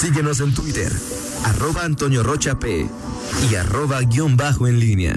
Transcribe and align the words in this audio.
Síguenos 0.00 0.40
en 0.40 0.54
Twitter, 0.54 0.90
arroba 1.44 1.84
Antonio 1.84 2.22
Rocha 2.22 2.58
P 2.58 2.86
y 3.50 3.54
arroba 3.54 4.00
guion 4.00 4.34
bajo 4.34 4.66
en 4.66 4.80
línea. 4.80 5.12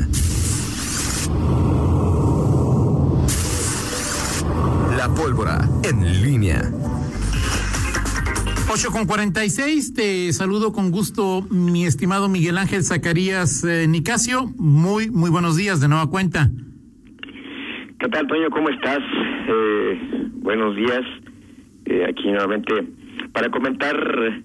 La 4.97 5.07
pólvora 5.15 5.61
en 5.89 6.21
línea. 6.21 6.69
8 8.73 8.91
con 8.91 9.05
46, 9.05 9.93
te 9.93 10.33
saludo 10.33 10.73
con 10.73 10.91
gusto, 10.91 11.47
mi 11.50 11.86
estimado 11.86 12.27
Miguel 12.27 12.57
Ángel 12.57 12.84
Zacarías 12.84 13.63
eh, 13.63 13.88
Nicasio. 13.88 14.52
Muy, 14.57 15.09
muy 15.09 15.29
buenos 15.29 15.55
días 15.55 15.79
de 15.79 15.88
nueva 15.88 16.09
cuenta. 16.09 16.50
¿Qué 18.02 18.09
tal, 18.09 18.27
Toño? 18.27 18.50
¿Cómo 18.50 18.68
estás? 18.68 19.00
Eh, 19.47 20.27
buenos 20.41 20.75
días. 20.75 21.04
Eh, 21.86 22.05
aquí 22.05 22.29
nuevamente 22.29 23.02
para 23.34 23.50
comentar 23.50 23.95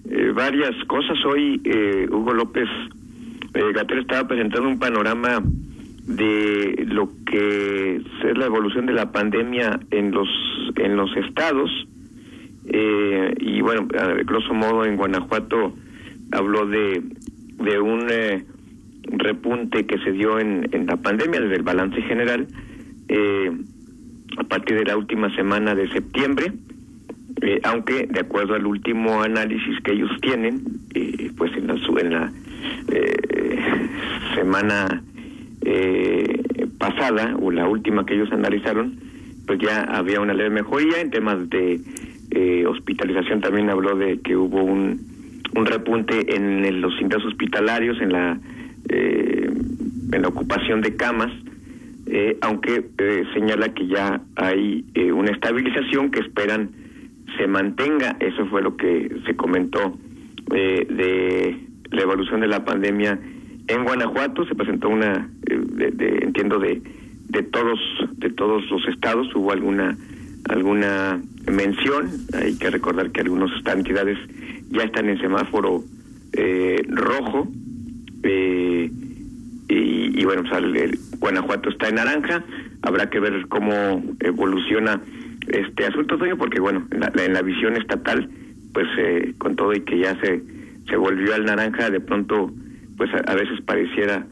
eh, 0.09 0.31
varias 0.33 0.75
cosas. 0.87 1.17
Hoy 1.25 1.61
eh, 1.63 2.07
Hugo 2.09 2.33
López 2.33 2.67
eh, 3.53 3.71
Gatero 3.73 4.01
estaba 4.01 4.27
presentando 4.27 4.67
un 4.67 4.79
panorama 4.79 5.41
de 6.05 6.85
lo 6.87 7.09
que 7.25 7.97
es 7.97 8.37
la 8.37 8.45
evolución 8.45 8.87
de 8.87 8.93
la 8.93 9.11
pandemia 9.11 9.79
en 9.91 10.11
los 10.11 10.27
en 10.75 10.95
los 10.95 11.15
estados 11.15 11.69
eh, 12.65 13.35
y 13.39 13.61
bueno, 13.61 13.87
a 13.97 14.13
grosso 14.23 14.53
modo 14.53 14.85
en 14.85 14.97
Guanajuato 14.97 15.73
habló 16.31 16.65
de 16.65 17.03
de 17.59 17.79
un 17.79 18.07
eh, 18.09 18.43
repunte 19.03 19.85
que 19.85 19.99
se 19.99 20.11
dio 20.11 20.39
en, 20.39 20.67
en 20.71 20.87
la 20.87 20.97
pandemia 20.97 21.41
desde 21.41 21.57
el 21.57 21.63
balance 21.63 22.01
general 22.01 22.47
a 24.37 24.43
partir 24.43 24.77
de 24.77 24.85
la 24.85 24.95
última 24.95 25.35
semana 25.35 25.73
de 25.73 25.89
septiembre 25.89 26.53
eh, 27.41 27.59
aunque 27.63 28.07
de 28.07 28.19
acuerdo 28.19 28.55
al 28.55 28.65
último 28.65 29.21
análisis 29.21 29.79
que 29.83 29.93
ellos 29.93 30.11
tienen, 30.21 30.61
eh, 30.93 31.31
pues 31.37 31.51
en 31.55 31.67
la, 31.67 31.73
en 31.73 32.09
la 32.11 32.31
eh, 32.91 33.59
semana 34.35 35.01
eh, 35.61 36.41
pasada 36.77 37.35
o 37.41 37.51
la 37.51 37.67
última 37.67 38.05
que 38.05 38.15
ellos 38.15 38.31
analizaron, 38.31 38.99
pues 39.45 39.59
ya 39.59 39.83
había 39.83 40.21
una 40.21 40.33
leve 40.33 40.49
mejoría 40.49 41.01
en 41.01 41.11
temas 41.11 41.49
de 41.49 41.81
hospitalización. 42.67 43.41
También 43.41 43.69
habló 43.69 43.95
de 43.95 44.19
que 44.19 44.35
hubo 44.35 44.63
un, 44.63 45.01
un 45.55 45.65
repunte 45.65 46.35
en 46.35 46.81
los 46.81 46.93
ingresos 47.01 47.31
hospitalarios, 47.31 47.99
en 48.01 48.11
la 48.11 48.39
en 48.91 50.21
la 50.23 50.27
ocupación 50.27 50.81
de 50.81 50.95
camas 50.95 51.31
eh, 52.11 52.37
aunque 52.41 52.83
señala 53.35 53.71
que 53.73 53.85
ya 53.85 54.19
hay 54.35 54.83
eh, 54.95 55.11
una 55.11 55.31
estabilización 55.31 56.09
que 56.09 56.21
esperan 56.21 56.71
se 57.37 57.47
mantenga. 57.47 58.17
Eso 58.19 58.45
fue 58.47 58.61
lo 58.61 58.75
que 58.77 59.09
se 59.25 59.35
comentó 59.35 59.97
eh, 60.53 60.85
de 60.89 61.57
la 61.91 62.01
evolución 62.01 62.41
de 62.41 62.47
la 62.47 62.63
pandemia 62.65 63.19
en 63.67 63.83
Guanajuato. 63.83 64.45
Se 64.45 64.55
presentó 64.55 64.89
una, 64.89 65.29
eh, 65.49 65.91
de- 65.93 66.19
entiendo, 66.23 66.59
de, 66.59 66.81
de 67.29 67.43
todos 67.43 67.79
de 68.17 68.29
todos 68.31 68.69
los 68.69 68.87
estados. 68.87 69.33
Hubo 69.35 69.51
alguna 69.51 69.97
alguna 70.49 71.21
mención. 71.51 72.09
Hay 72.33 72.57
que 72.57 72.69
recordar 72.69 73.11
que 73.11 73.21
algunas 73.21 73.51
entidades 73.65 74.17
ya 74.69 74.83
están 74.83 75.09
en 75.09 75.19
semáforo 75.19 75.83
eh, 76.33 76.81
rojo. 76.87 77.47
Eh, 78.23 78.91
y, 79.69 80.19
y 80.21 80.25
bueno, 80.25 80.43
pues, 80.49 80.53
el 80.63 80.99
Guanajuato 81.19 81.69
está 81.69 81.89
en 81.89 81.95
naranja, 81.95 82.43
habrá 82.81 83.09
que 83.09 83.19
ver 83.19 83.45
cómo 83.47 84.03
evoluciona 84.19 84.99
este 85.49 85.85
asunto, 85.85 86.17
Toño, 86.17 86.37
porque 86.37 86.59
bueno, 86.59 86.87
en 86.91 86.99
la, 87.01 87.11
en 87.23 87.33
la 87.33 87.41
visión 87.41 87.75
estatal, 87.75 88.29
pues 88.73 88.87
eh, 88.97 89.33
con 89.37 89.55
todo 89.55 89.73
y 89.73 89.81
que 89.81 89.99
ya 89.99 90.19
se, 90.21 90.41
se 90.87 90.95
volvió 90.95 91.33
al 91.35 91.45
naranja, 91.45 91.89
de 91.89 91.99
pronto, 91.99 92.51
pues 92.97 93.09
a, 93.13 93.17
a 93.31 93.35
veces 93.35 93.61
pareciera 93.65 94.25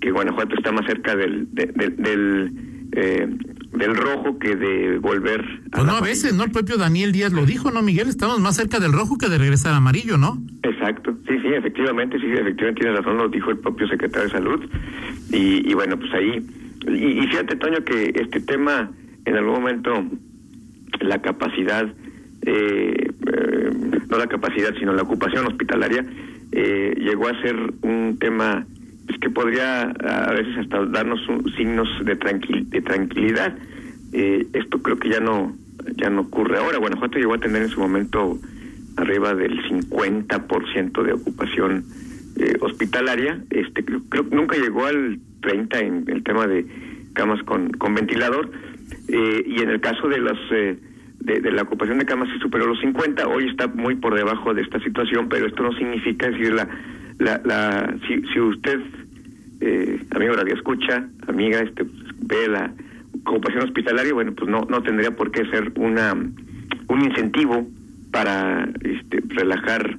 que 0.00 0.10
Guanajuato 0.10 0.54
está 0.56 0.72
más 0.72 0.86
cerca 0.86 1.14
del, 1.16 1.46
de- 1.54 1.66
de- 1.74 1.88
del, 1.90 2.52
eh, 2.92 3.28
del 3.72 3.96
rojo 3.96 4.38
que 4.38 4.54
de 4.54 4.98
volver 4.98 5.40
a 5.72 5.76
Pues 5.78 5.84
no, 5.86 5.92
a 5.96 6.00
veces, 6.00 6.32
¿no? 6.34 6.44
El 6.44 6.50
propio 6.52 6.76
Daniel 6.76 7.10
Díaz 7.12 7.32
lo 7.32 7.44
dijo, 7.44 7.70
¿no, 7.70 7.82
Miguel? 7.82 8.08
Estamos 8.08 8.38
más 8.40 8.54
cerca 8.56 8.78
del 8.80 8.92
rojo 8.92 9.18
que 9.18 9.28
de 9.28 9.38
regresar 9.38 9.72
al 9.72 9.78
amarillo, 9.78 10.16
¿no? 10.16 10.40
Exacto, 10.62 11.16
sí, 11.26 11.34
sí, 11.42 11.48
efectivamente, 11.48 12.18
sí, 12.20 12.26
efectivamente 12.26 12.82
tiene 12.82 12.96
razón, 12.96 13.16
lo 13.16 13.28
dijo 13.28 13.50
el 13.50 13.58
propio 13.58 13.88
secretario 13.88 14.24
de 14.28 14.32
Salud. 14.32 14.60
Y, 15.32 15.68
y 15.68 15.74
bueno, 15.74 15.98
pues 15.98 16.12
ahí, 16.14 16.46
y, 16.88 17.24
y 17.24 17.26
fíjate, 17.26 17.56
Toño, 17.56 17.78
que 17.84 18.12
este 18.14 18.40
tema, 18.40 18.90
en 19.24 19.36
algún 19.36 19.54
momento, 19.54 20.04
la 21.02 21.20
capacidad, 21.22 21.86
eh, 22.46 23.10
eh, 23.26 23.70
no 24.08 24.18
la 24.18 24.26
capacidad, 24.26 24.74
sino 24.78 24.92
la 24.92 25.02
ocupación 25.02 25.46
hospitalaria, 25.46 26.04
eh, 26.52 26.94
llegó 26.98 27.28
a 27.28 27.40
ser 27.42 27.56
un 27.82 28.16
tema 28.20 28.64
pues, 29.06 29.18
que 29.18 29.30
podría 29.30 29.82
a 29.90 30.32
veces 30.32 30.56
hasta 30.58 30.84
darnos 30.86 31.26
un- 31.28 31.50
signos 31.56 31.88
de, 32.04 32.16
tranquil, 32.16 32.68
de 32.70 32.80
tranquilidad. 32.82 33.56
Eh, 34.12 34.46
esto 34.52 34.80
creo 34.82 34.98
que 34.98 35.08
ya 35.10 35.20
no 35.20 35.54
ya 35.96 36.08
no 36.08 36.22
ocurre 36.22 36.56
ahora. 36.58 36.78
Guanajuato 36.78 37.18
llegó 37.18 37.34
a 37.34 37.38
tener 37.40 37.62
en 37.62 37.68
su 37.68 37.80
momento 37.80 38.38
arriba 38.96 39.34
del 39.34 39.60
50% 39.68 41.02
de 41.02 41.12
ocupación 41.12 41.84
hospitalaria. 42.60 43.42
Este 43.50 43.84
creo 43.84 44.28
que 44.28 44.34
nunca 44.36 44.56
llegó 44.56 44.86
al 44.86 45.18
30 45.42 45.78
en 45.80 46.04
el 46.08 46.22
tema 46.22 46.46
de 46.46 46.64
camas 47.12 47.42
con, 47.42 47.70
con 47.72 47.94
ventilador. 47.94 48.50
Eh, 49.08 49.44
y 49.46 49.62
en 49.62 49.70
el 49.70 49.80
caso 49.80 50.08
de 50.08 50.20
las 50.20 50.38
eh, 50.50 50.78
de, 51.20 51.52
la 51.52 51.62
ocupación 51.62 51.98
de 51.98 52.06
camas 52.06 52.28
sí 52.32 52.38
superó 52.40 52.66
los 52.66 52.80
50, 52.80 53.26
hoy 53.28 53.48
está 53.48 53.66
muy 53.68 53.94
por 53.96 54.14
debajo 54.14 54.52
de 54.52 54.62
esta 54.62 54.78
situación, 54.80 55.28
pero 55.28 55.46
esto 55.46 55.62
no 55.62 55.72
significa 55.72 56.30
decir 56.30 56.52
la 56.52 56.68
la, 57.18 57.40
la 57.44 57.94
si, 58.06 58.22
si 58.32 58.40
usted 58.40 58.80
eh, 59.60 60.00
amigo 60.10 60.34
radio 60.34 60.54
escucha, 60.54 61.08
amiga, 61.26 61.60
este 61.60 61.84
ve 62.20 62.48
la 62.48 62.72
ocupación 63.24 63.64
hospitalaria, 63.64 64.12
bueno, 64.12 64.32
pues 64.34 64.50
no 64.50 64.66
no 64.68 64.82
tendría 64.82 65.12
por 65.12 65.30
qué 65.30 65.44
ser 65.46 65.72
una 65.76 66.14
un 66.14 67.00
incentivo 67.00 67.66
para 68.10 68.68
este, 68.82 69.22
relajar 69.28 69.98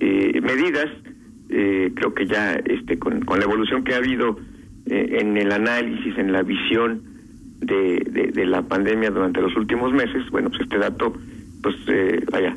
eh, 0.00 0.40
medidas. 0.40 0.86
Eh, 1.50 1.92
creo 1.94 2.14
que 2.14 2.26
ya 2.26 2.52
este 2.52 2.98
con, 2.98 3.20
con 3.22 3.38
la 3.38 3.44
evolución 3.44 3.84
que 3.84 3.94
ha 3.94 3.98
habido 3.98 4.38
eh, 4.86 5.18
en 5.20 5.36
el 5.36 5.52
análisis, 5.52 6.16
en 6.16 6.32
la 6.32 6.42
visión 6.42 7.02
de, 7.60 8.32
de, 8.34 8.46
la 8.46 8.62
pandemia 8.62 9.10
durante 9.10 9.40
los 9.40 9.54
últimos 9.56 9.92
meses, 9.92 10.28
bueno, 10.30 10.48
pues 10.50 10.62
este 10.62 10.78
dato, 10.78 11.12
pues 11.62 11.76
eh, 11.88 12.20
vaya, 12.30 12.56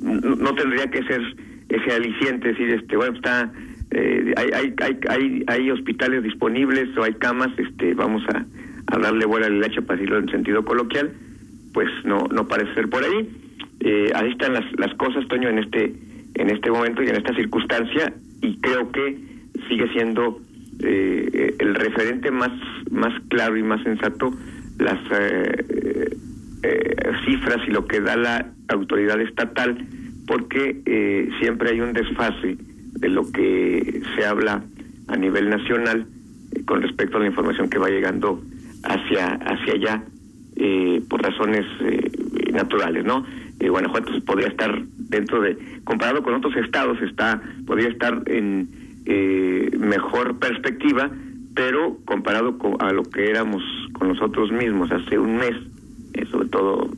no, 0.00 0.36
no 0.36 0.54
tendría 0.54 0.86
que 0.86 1.02
ser 1.02 1.20
ese 1.68 1.92
aliciente, 1.92 2.48
decir, 2.48 2.70
este, 2.70 2.96
bueno, 2.96 3.16
está, 3.16 3.50
eh, 3.90 4.32
hay, 4.36 4.50
hay, 4.54 4.74
hay, 4.80 4.98
hay, 5.08 5.44
hay 5.46 5.70
hospitales 5.70 6.22
disponibles 6.22 6.96
o 6.96 7.02
hay 7.02 7.14
camas, 7.14 7.50
este, 7.58 7.94
vamos 7.94 8.22
a, 8.32 8.44
a 8.86 8.98
darle 8.98 9.26
vuela 9.26 9.46
al 9.46 9.60
leche 9.60 9.82
para 9.82 9.98
decirlo 9.98 10.18
en 10.18 10.28
sentido 10.28 10.64
coloquial, 10.64 11.12
pues 11.72 11.88
no, 12.04 12.26
no 12.32 12.46
parece 12.48 12.74
ser 12.74 12.88
por 12.88 13.04
ahí. 13.04 13.28
Eh, 13.80 14.10
ahí 14.14 14.30
están 14.30 14.54
las, 14.54 14.64
las 14.78 14.94
cosas, 14.94 15.26
Toño, 15.28 15.48
en 15.48 15.58
este, 15.58 15.94
en 16.34 16.50
este 16.50 16.70
momento 16.70 17.02
y 17.02 17.08
en 17.08 17.16
esta 17.16 17.34
circunstancia, 17.34 18.12
y 18.40 18.56
creo 18.58 18.90
que 18.90 19.18
sigue 19.68 19.88
siendo 19.92 20.40
eh, 20.82 21.54
el 21.58 21.74
referente 21.74 22.30
más, 22.30 22.52
más 22.90 23.12
claro 23.28 23.56
y 23.56 23.62
más 23.62 23.82
sensato 23.82 24.30
las 24.78 24.98
eh, 25.10 26.16
eh, 26.62 26.96
cifras 27.24 27.58
y 27.68 27.70
lo 27.70 27.86
que 27.86 28.00
da 28.00 28.16
la 28.16 28.50
autoridad 28.66 29.20
estatal, 29.20 29.78
porque 30.26 30.80
eh, 30.84 31.28
siempre 31.40 31.70
hay 31.70 31.80
un 31.80 31.92
desfase 31.92 32.56
de 32.94 33.08
lo 33.08 33.30
que 33.30 34.02
se 34.16 34.26
habla 34.26 34.64
a 35.06 35.16
nivel 35.16 35.50
nacional 35.50 36.08
eh, 36.50 36.64
con 36.64 36.82
respecto 36.82 37.16
a 37.16 37.20
la 37.20 37.26
información 37.26 37.70
que 37.70 37.78
va 37.78 37.88
llegando 37.88 38.42
hacia 38.82 39.34
hacia 39.34 39.74
allá 39.74 40.02
por 41.08 41.22
razones 41.22 41.64
naturales, 42.52 43.04
¿no? 43.04 43.24
Guanajuato 43.60 44.10
podría 44.26 44.48
estar 44.48 44.82
dentro 44.96 45.40
de, 45.40 45.56
comparado 45.84 46.24
con 46.24 46.34
otros 46.34 46.56
estados, 46.56 47.00
está 47.00 47.40
podría 47.64 47.88
estar 47.90 48.20
en 48.26 48.68
mejor 49.78 50.38
perspectiva, 50.38 51.10
pero 51.54 51.98
comparado 52.04 52.58
con, 52.58 52.76
a 52.80 52.92
lo 52.92 53.04
que 53.04 53.30
éramos 53.30 53.62
con 53.92 54.08
nosotros 54.08 54.50
mismos 54.52 54.90
hace 54.90 55.18
un 55.18 55.36
mes, 55.36 55.54
eh, 56.14 56.26
sobre 56.30 56.48
todo 56.48 56.90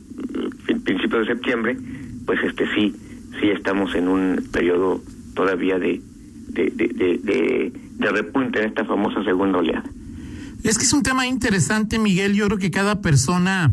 eh, 0.67 0.75
principio 0.83 1.19
de 1.19 1.25
septiembre, 1.25 1.77
pues 2.25 2.39
este 2.43 2.65
sí, 2.73 2.93
sí 3.39 3.49
estamos 3.49 3.95
en 3.95 4.07
un 4.07 4.43
periodo 4.51 5.01
todavía 5.35 5.79
de, 5.79 6.01
de, 6.49 7.71
repunte 8.11 8.59
en 8.59 8.65
esta 8.67 8.83
famosa 8.83 9.23
segunda 9.23 9.59
oleada. 9.59 9.83
Es 10.63 10.77
que 10.77 10.83
es 10.83 10.93
un 10.93 11.01
tema 11.01 11.25
interesante, 11.25 11.97
Miguel. 11.97 12.33
Yo 12.33 12.45
creo 12.47 12.57
que 12.57 12.69
cada 12.69 13.01
persona, 13.01 13.71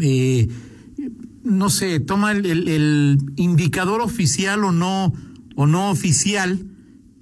eh, 0.00 0.48
no 1.42 1.70
sé, 1.70 1.98
toma 1.98 2.32
el, 2.32 2.46
el, 2.46 2.68
el, 2.68 3.18
indicador 3.36 4.00
oficial 4.00 4.64
o 4.64 4.72
no, 4.72 5.12
o 5.56 5.66
no 5.66 5.90
oficial 5.90 6.60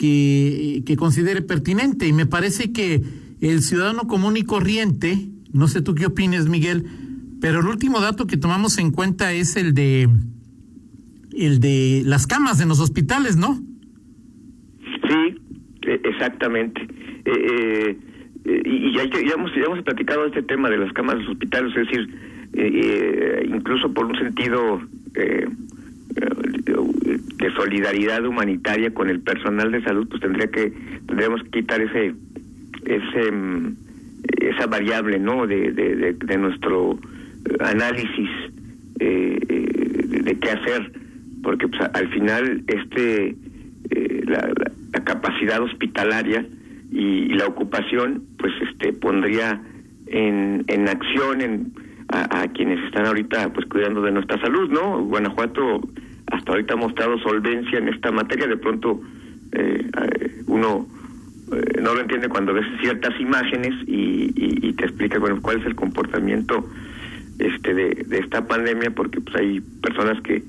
que, 0.01 0.83
que 0.87 0.97
considere 0.97 1.43
pertinente. 1.43 2.09
Y 2.09 2.15
me 2.15 2.25
parece 2.25 2.73
que 2.73 3.03
el 3.43 3.61
ciudadano 3.61 4.09
común 4.09 4.39
y 4.39 4.45
corriente, 4.45 5.29
no 5.53 5.69
sé 5.69 5.83
tú 5.83 5.95
qué 5.95 6.07
opines, 6.07 6.49
Miguel, 6.49 6.87
pero 7.43 7.61
el 7.61 7.67
último 7.67 8.01
dato 8.01 8.27
que 8.27 8.39
tomamos 8.39 8.79
en 8.79 8.93
cuenta 8.93 9.35
es 9.35 9.57
el 9.57 9.75
de 9.75 10.09
el 11.37 11.61
de 11.61 12.03
las 12.07 12.27
camas 12.27 12.63
en 12.63 12.69
los 12.69 12.81
hospitales, 12.81 13.37
¿no? 13.37 13.57
Sí, 15.07 15.37
e, 15.83 16.01
exactamente. 16.05 16.81
Eh, 17.27 17.99
eh, 18.47 18.63
y 18.65 18.95
ya, 18.97 19.03
hemos, 19.03 19.55
ya 19.55 19.65
hemos 19.67 19.83
platicado 19.85 20.25
este 20.25 20.43
tema 20.43 20.71
de 20.71 20.79
las 20.79 20.93
camas 20.95 21.17
de 21.17 21.23
los 21.25 21.33
hospitales, 21.33 21.77
es 21.77 21.87
decir, 21.87 23.45
incluso 23.55 23.93
por 23.93 24.07
un 24.07 24.17
sentido 24.17 24.81
de 26.71 27.53
solidaridad 27.55 28.25
humanitaria 28.25 28.93
con 28.93 29.09
el 29.09 29.21
personal 29.21 29.73
de 29.73 29.83
salud, 29.83 30.09
pues 30.09 30.21
tendría 30.21 30.49
que 30.49 30.73
tendríamos 31.07 31.43
que 31.45 31.51
quitar 31.51 31.81
ese 31.81 32.15
ese 32.85 33.33
mm, 33.33 33.77
esa 34.41 34.67
variable, 34.67 35.19
¿no? 35.19 35.47
De, 35.47 35.73
de, 35.73 36.39
nuestro 36.39 36.99
análisis 37.61 38.29
eh, 38.99 39.39
de, 40.25 40.39
qué 40.39 40.51
hacer, 40.51 40.93
porque 41.43 41.69
pues, 41.69 41.81
al 41.95 42.09
final 42.09 42.63
este 42.67 43.37
eh, 43.91 44.25
la, 44.27 44.53
capacidad 45.05 45.63
hospitalaria 45.63 46.47
y, 46.93 47.29
la 47.35 47.47
ocupación, 47.47 48.23
pues 48.39 48.53
este 48.71 48.93
pondría 48.93 49.61
en, 50.07 50.65
en 50.67 50.89
acción 50.89 51.41
en 51.41 51.73
a, 52.09 52.43
a, 52.43 52.49
quienes 52.49 52.85
están 52.85 53.07
ahorita 53.07 53.53
pues 53.53 53.67
cuidando 53.67 54.03
de 54.03 54.11
nuestra 54.11 54.41
salud, 54.41 54.69
¿no? 54.71 55.05
Guanajuato 55.05 55.81
hasta 56.31 56.53
ahorita 56.53 56.75
ha 56.75 56.77
mostrado 56.77 57.19
solvencia 57.19 57.79
en 57.79 57.89
esta 57.89 58.11
materia, 58.11 58.47
de 58.47 58.57
pronto 58.57 59.01
eh, 59.53 59.85
eh, 60.03 60.43
uno 60.47 60.87
eh, 61.53 61.81
no 61.83 61.95
lo 61.95 62.01
entiende 62.01 62.29
cuando 62.29 62.55
ves 62.55 62.67
ciertas 62.81 63.19
imágenes 63.21 63.75
y, 63.87 64.33
y, 64.37 64.73
te 64.75 64.85
explica 64.85 65.19
bueno 65.19 65.41
cuál 65.43 65.61
es 65.61 65.67
el 65.67 65.75
comportamiento 65.75 66.65
este 67.41 67.75
de, 67.75 68.05
de 68.07 68.19
esta 68.19 68.47
pandemia 68.47 68.93
porque 68.93 69.21
pues 69.21 69.35
hay 69.35 69.61
personas 69.83 70.21
que 70.23 70.43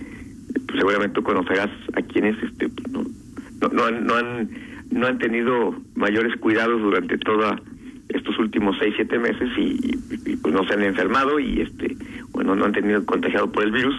pues, 0.67 0.77
seguramente 0.77 1.15
tú 1.15 1.23
conocerás 1.23 1.69
a 1.93 2.01
quienes 2.03 2.41
este 2.43 2.69
pues, 2.69 2.87
no, 2.91 3.69
no, 3.69 3.85
han, 3.85 4.05
no 4.05 4.15
han 4.15 4.49
no 4.91 5.07
han 5.07 5.17
tenido 5.17 5.75
mayores 5.95 6.35
cuidados 6.39 6.79
durante 6.81 7.17
toda 7.17 7.59
estos 8.09 8.37
últimos 8.37 8.77
seis 8.77 8.93
siete 8.95 9.17
meses 9.17 9.49
y, 9.57 9.97
pues 10.37 10.53
no 10.53 10.63
se 10.67 10.73
han 10.73 10.83
enfermado 10.83 11.39
y 11.39 11.61
este 11.61 11.95
bueno 12.31 12.55
no 12.55 12.65
han 12.65 12.73
tenido 12.73 13.03
contagiado 13.05 13.51
por 13.51 13.63
el 13.63 13.71
virus 13.71 13.95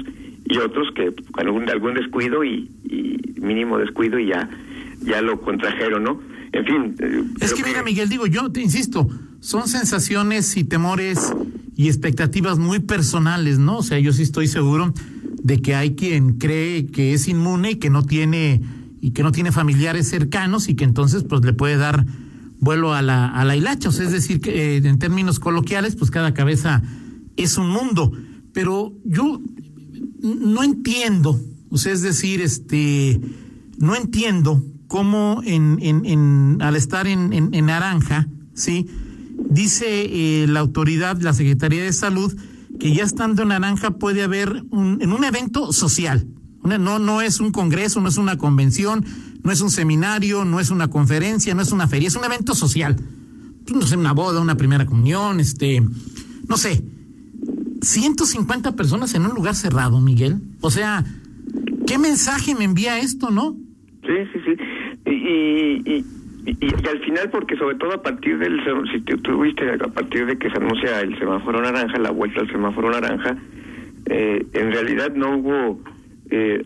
y 0.53 0.59
otros 0.59 0.89
que 0.95 1.13
con 1.33 1.47
algún, 1.47 1.69
algún 1.69 1.95
descuido 1.95 2.45
y, 2.45 2.71
mínimo 3.41 3.77
descuido 3.79 4.21
y 4.21 4.29
ya, 4.29 4.49
ya 5.01 5.21
lo 5.21 5.41
contrajeron, 5.41 6.05
¿no? 6.05 6.21
En 6.53 6.65
fin. 6.65 6.95
Eh, 7.01 7.25
es 7.41 7.55
que, 7.55 7.65
mira, 7.65 7.83
Miguel, 7.83 8.09
digo, 8.09 8.27
yo 8.27 8.53
te 8.53 8.61
insisto, 8.61 9.09
son 9.41 9.67
sensaciones 9.67 10.57
y 10.57 10.63
temores 10.63 11.35
y 11.75 11.89
expectativas 11.89 12.59
muy 12.59 12.79
personales, 12.79 13.59
¿no? 13.59 13.79
O 13.79 13.83
sea, 13.83 13.99
yo 13.99 14.13
sí 14.13 14.23
estoy 14.23 14.47
seguro 14.47 14.93
de 15.43 15.61
que 15.61 15.75
hay 15.75 15.97
quien 15.97 16.39
cree 16.39 16.87
que 16.87 17.15
es 17.15 17.27
inmune 17.27 17.73
y 17.73 17.77
que 17.77 17.91
no 17.91 18.05
tiene 18.05 18.61
y 19.01 19.11
que 19.11 19.25
no 19.25 19.33
tiene 19.33 19.51
familiares 19.51 20.09
cercanos 20.09 20.69
y 20.69 20.77
que 20.77 20.85
entonces 20.85 21.25
pues 21.25 21.45
le 21.45 21.53
puede 21.53 21.77
dar 21.77 22.07
vuelo 22.61 22.95
a 22.95 23.03
la 23.03 23.27
a 23.27 23.45
la 23.45 23.57
hilacha, 23.57 23.89
o 23.89 23.93
sea, 23.93 24.07
es 24.07 24.13
decir 24.13 24.41
que 24.41 24.77
eh, 24.77 24.83
en 24.85 24.99
términos 25.01 25.41
coloquiales 25.41 25.97
pues 25.97 26.13
cada 26.13 26.33
cabeza 26.33 26.83
es 27.37 27.59
un 27.59 27.69
mundo, 27.69 28.13
pero 28.53 28.93
yo 29.05 29.41
no 30.23 30.63
entiendo, 30.63 31.41
o 31.71 31.77
sea, 31.77 31.93
es 31.93 32.03
decir, 32.03 32.41
este, 32.41 33.21
no 33.79 33.97
entiendo 33.97 34.65
cómo 34.87 35.43
en, 35.45 35.79
en, 35.81 36.05
en 36.05 36.59
al 36.61 36.77
estar 36.77 37.07
en, 37.07 37.33
en, 37.33 37.67
naranja, 37.67 38.29
¿sí? 38.55 38.87
Dice 39.51 39.87
eh, 39.87 40.47
la 40.47 40.61
autoridad, 40.61 41.21
la 41.21 41.33
Secretaría 41.33 41.83
de 41.83 41.93
Salud, 41.93 42.35
que 42.79 42.95
ya 42.95 43.05
estando 43.05 43.43
en 43.43 43.49
naranja 43.49 43.93
puede 43.93 44.23
haber 44.23 44.65
un, 44.71 44.99
en 45.01 45.13
un 45.13 45.25
evento 45.25 45.73
social. 45.73 46.27
no, 46.63 46.99
no 46.99 47.23
es 47.23 47.41
un 47.41 47.53
congreso, 47.53 48.01
no 48.01 48.09
es 48.09 48.19
una 48.19 48.39
convención, 48.39 49.05
no 49.43 49.51
es 49.51 49.61
un 49.61 49.71
seminario, 49.71 50.45
no 50.45 50.61
es 50.61 50.71
una 50.71 50.89
conferencia, 50.89 51.55
no 51.55 51.63
es 51.63 51.73
una 51.73 51.89
feria, 51.89 52.09
es 52.09 52.17
un 52.17 52.25
evento 52.25 52.55
social. 52.55 52.97
Pues, 53.67 53.77
no 53.77 53.87
sé, 53.87 53.97
una 53.97 54.13
boda, 54.13 54.41
una 54.41 54.57
primera 54.57 54.87
comunión, 54.87 55.41
este, 55.41 55.83
no 56.47 56.57
sé. 56.57 56.85
150 57.83 58.73
personas 58.77 59.15
en 59.15 59.27
un 59.27 59.35
lugar 59.35 59.55
cerrado, 59.55 60.01
Miguel. 60.01 60.37
O 60.61 60.71
sea, 60.71 61.05
¿qué 61.87 61.99
mensaje 61.99 62.55
me 62.55 62.65
envía 62.65 62.99
esto, 62.99 63.31
no? 63.31 63.57
Sí, 64.03 64.15
sí, 64.33 64.41
sí. 64.47 65.11
Y, 65.11 65.91
y, 65.91 66.05
y, 66.47 66.89
al 66.89 67.01
final, 67.01 67.31
porque 67.31 67.57
sobre 67.57 67.77
todo 67.77 67.93
a 67.93 68.03
partir 68.03 68.39
del, 68.39 68.61
si 68.93 69.01
tuviste, 69.01 69.69
a 69.71 69.89
partir 69.89 70.27
de 70.27 70.39
que 70.39 70.49
se 70.51 70.57
anuncia 70.57 71.01
el 71.01 71.19
semáforo 71.19 71.61
naranja, 71.61 71.99
la 71.99 72.11
vuelta 72.11 72.41
al 72.41 72.51
semáforo 72.51 72.91
naranja, 72.91 73.37
eh, 74.07 74.47
en 74.53 74.73
realidad 74.73 75.13
no 75.15 75.37
hubo 75.37 75.81
eh, 76.31 76.65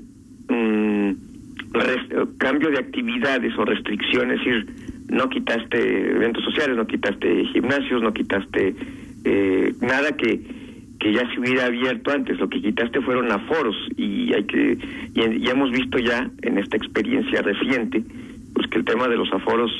cambio 2.38 2.70
de 2.70 2.78
actividades 2.78 3.52
o 3.58 3.64
restricciones, 3.64 4.38
es 4.40 4.44
decir, 4.44 4.86
no 5.08 5.28
quitaste 5.28 6.10
eventos 6.10 6.44
sociales, 6.44 6.76
no 6.76 6.86
quitaste 6.86 7.44
gimnasios, 7.52 8.02
no 8.02 8.12
quitaste 8.12 8.74
eh, 9.24 9.74
nada 9.80 10.12
que 10.12 10.65
ya 11.12 11.28
se 11.32 11.40
hubiera 11.40 11.66
abierto 11.66 12.10
antes. 12.10 12.38
Lo 12.38 12.48
que 12.48 12.60
quitaste 12.60 13.00
fueron 13.00 13.30
aforos 13.30 13.76
y 13.96 14.32
hay 14.32 14.44
que 14.44 14.78
y, 15.14 15.48
hemos 15.48 15.70
visto 15.70 15.98
ya 15.98 16.30
en 16.42 16.58
esta 16.58 16.76
experiencia 16.76 17.42
reciente 17.42 18.02
pues 18.54 18.68
que 18.68 18.78
el 18.78 18.84
tema 18.84 19.08
de 19.08 19.16
los 19.16 19.30
aforos 19.32 19.70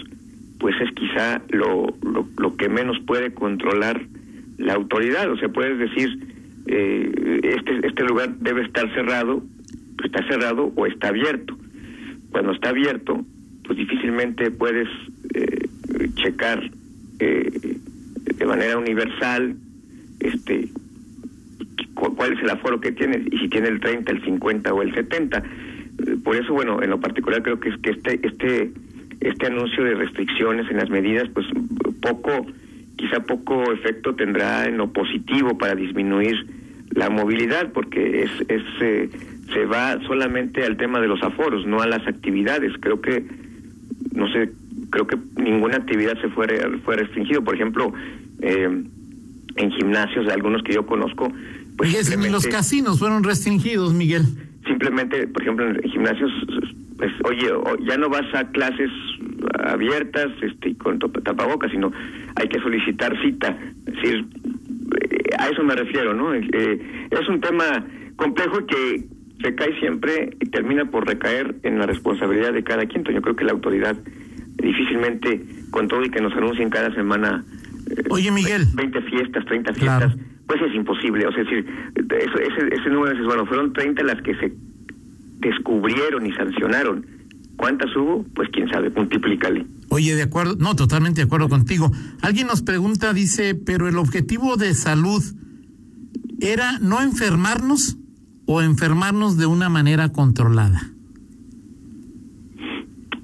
pues 0.59 0.75
es 0.81 0.91
quizá 0.93 1.43
lo, 1.51 1.95
lo, 2.37 2.57
que 2.57 2.69
menos 2.69 2.99
puede 3.07 3.33
controlar 3.33 4.01
la 4.59 4.75
autoridad. 4.75 5.31
O 5.31 5.37
sea, 5.39 5.49
puedes 5.49 5.79
decir 5.79 6.19
eh, 6.67 7.41
este 7.43 7.87
este 7.87 8.05
lugar 8.05 8.37
debe 8.39 8.63
estar 8.63 8.93
cerrado, 8.95 9.43
pues 9.97 10.13
está 10.13 10.27
cerrado 10.29 10.73
o 10.75 10.87
está 10.87 11.09
abierto. 11.09 11.57
Cuando 12.31 12.53
está 12.53 12.71
abierto, 12.71 13.25
pues 13.65 13.79
difícilmente 13.79 14.51
puedes 14.51 14.89
eh, 15.35 15.69
checar 16.17 16.71
eh, 17.19 17.79
de 18.37 18.47
manera 18.47 18.77
universal 18.79 19.57
este 20.21 20.69
cuál 21.97 22.33
es 22.35 22.41
el 22.41 22.51
aforo 22.51 22.81
que 22.81 22.93
tiene 22.93 23.23
y 23.31 23.39
si 23.39 23.49
tiene 23.49 23.69
el 23.69 23.81
30, 23.81 24.13
el 24.13 24.25
50 24.25 24.73
o 24.73 24.83
el 24.83 24.95
70. 24.95 25.39
Eh, 25.39 25.43
por 26.23 26.37
eso, 26.37 26.53
bueno, 26.53 26.83
en 26.83 26.91
lo 26.91 27.01
particular 27.01 27.43
creo 27.43 27.59
que 27.59 27.71
es 27.71 27.79
que 27.79 27.91
este 27.91 28.21
este 28.23 28.71
este 29.21 29.47
anuncio 29.47 29.83
de 29.83 29.95
restricciones 29.95 30.71
en 30.71 30.77
las 30.77 30.91
medidas, 30.91 31.29
pues 31.33 31.47
poco, 32.01 32.47
quizá 32.97 33.21
poco 33.21 33.73
efecto 33.73 34.15
tendrá 34.15 34.67
en 34.67 34.77
lo 34.77 34.93
positivo 34.93 35.57
para 35.57 35.75
disminuir 35.75 36.47
la 36.91 37.11
movilidad, 37.11 37.73
porque 37.73 38.25
es, 38.25 38.31
es 38.49 38.63
eh, 38.81 39.09
se 39.53 39.65
va 39.65 39.99
solamente 40.07 40.65
al 40.65 40.77
tema 40.77 41.01
de 41.01 41.09
los 41.09 41.23
aforos, 41.23 41.67
no 41.67 41.81
a 41.81 41.87
las 41.87 42.07
actividades. 42.07 42.73
Creo 42.81 43.01
que, 43.01 43.25
no 44.13 44.29
sé, 44.33 44.51
creo 44.91 45.07
que 45.07 45.17
ninguna 45.37 45.77
actividad 45.77 46.21
se 46.21 46.29
fue, 46.29 46.47
fue 46.85 46.97
restringido. 46.97 47.43
Por 47.43 47.55
ejemplo, 47.55 47.93
eh, 48.41 48.69
en 49.57 49.71
gimnasios, 49.73 50.29
algunos 50.29 50.63
que 50.63 50.75
yo 50.75 50.85
conozco, 50.87 51.33
pues 51.77 52.31
los 52.31 52.47
casinos 52.47 52.99
fueron 52.99 53.23
restringidos, 53.23 53.93
Miguel. 53.93 54.25
Simplemente, 54.67 55.27
por 55.29 55.43
ejemplo, 55.43 55.69
en 55.69 55.83
gimnasios, 55.91 56.31
pues, 56.97 57.13
oye, 57.25 57.49
ya 57.87 57.97
no 57.97 58.09
vas 58.09 58.27
a 58.35 58.49
clases 58.51 58.91
abiertas 59.65 60.29
este, 60.43 60.77
con 60.77 60.99
tapabocas, 60.99 61.71
sino 61.71 61.93
hay 62.35 62.49
que 62.49 62.61
solicitar 62.61 63.15
cita. 63.23 63.57
Es 63.87 63.95
decir, 63.95 64.27
eh, 65.01 65.31
a 65.39 65.49
eso 65.49 65.63
me 65.63 65.75
refiero, 65.75 66.15
¿no? 66.15 66.35
Eh, 66.35 67.09
es 67.11 67.29
un 67.29 67.41
tema 67.41 67.85
complejo 68.17 68.67
que 68.67 69.05
se 69.43 69.55
cae 69.55 69.79
siempre 69.79 70.37
y 70.41 70.47
termina 70.47 70.87
por 70.87 71.07
recaer 71.07 71.57
en 71.63 71.79
la 71.79 71.87
responsabilidad 71.87 72.53
de 72.53 72.65
cada 72.65 72.87
quien. 72.87 73.05
Yo 73.05 73.21
creo 73.21 73.37
que 73.37 73.45
la 73.45 73.53
autoridad 73.53 73.97
difícilmente, 74.57 75.43
con 75.71 75.89
todo 75.89 76.05
y 76.05 76.11
que 76.11 76.21
nos 76.21 76.33
anuncien 76.33 76.71
cada 76.71 76.93
semana 76.95 77.45
eh, 77.91 78.03
Oye, 78.11 78.31
Miguel. 78.31 78.67
20 78.75 79.03
fiestas, 79.03 79.45
30 79.45 79.75
fiestas, 79.75 80.17
pues 80.47 80.61
es 80.63 80.75
imposible. 80.75 81.27
O 81.27 81.33
sea, 81.33 81.43
es 81.43 81.49
decir, 81.49 81.67
ese, 81.97 82.75
ese 82.75 82.91
número 82.91 83.19
es, 83.19 83.25
bueno, 83.25 83.47
fueron 83.47 83.73
30 83.73 84.03
las 84.05 84.23
que 84.23 84.35
se 84.37 84.53
descubrieron 85.39 86.27
y 86.27 86.33
sancionaron. 86.33 87.07
¿Cuántas 87.57 87.95
hubo? 87.97 88.25
Pues 88.35 88.49
quién 88.53 88.69
sabe, 88.69 88.91
multiplícale. 88.91 89.67
Oye, 89.89 90.15
de 90.15 90.23
acuerdo, 90.23 90.57
no, 90.59 90.77
totalmente 90.77 91.21
de 91.21 91.27
acuerdo 91.27 91.49
contigo. 91.49 91.91
Alguien 92.21 92.47
nos 92.49 92.63
pregunta, 92.63 93.13
dice, 93.13 93.55
pero 93.55 93.89
el 93.89 93.97
objetivo 93.97 94.57
de 94.57 94.75
salud 94.75 95.23
era 96.41 96.79
no 96.81 97.01
enfermarnos 97.03 97.97
o 98.47 98.61
enfermarnos 98.61 99.39
de 99.39 99.47
una 99.47 99.69
manera 99.69 100.11
controlada. 100.13 100.81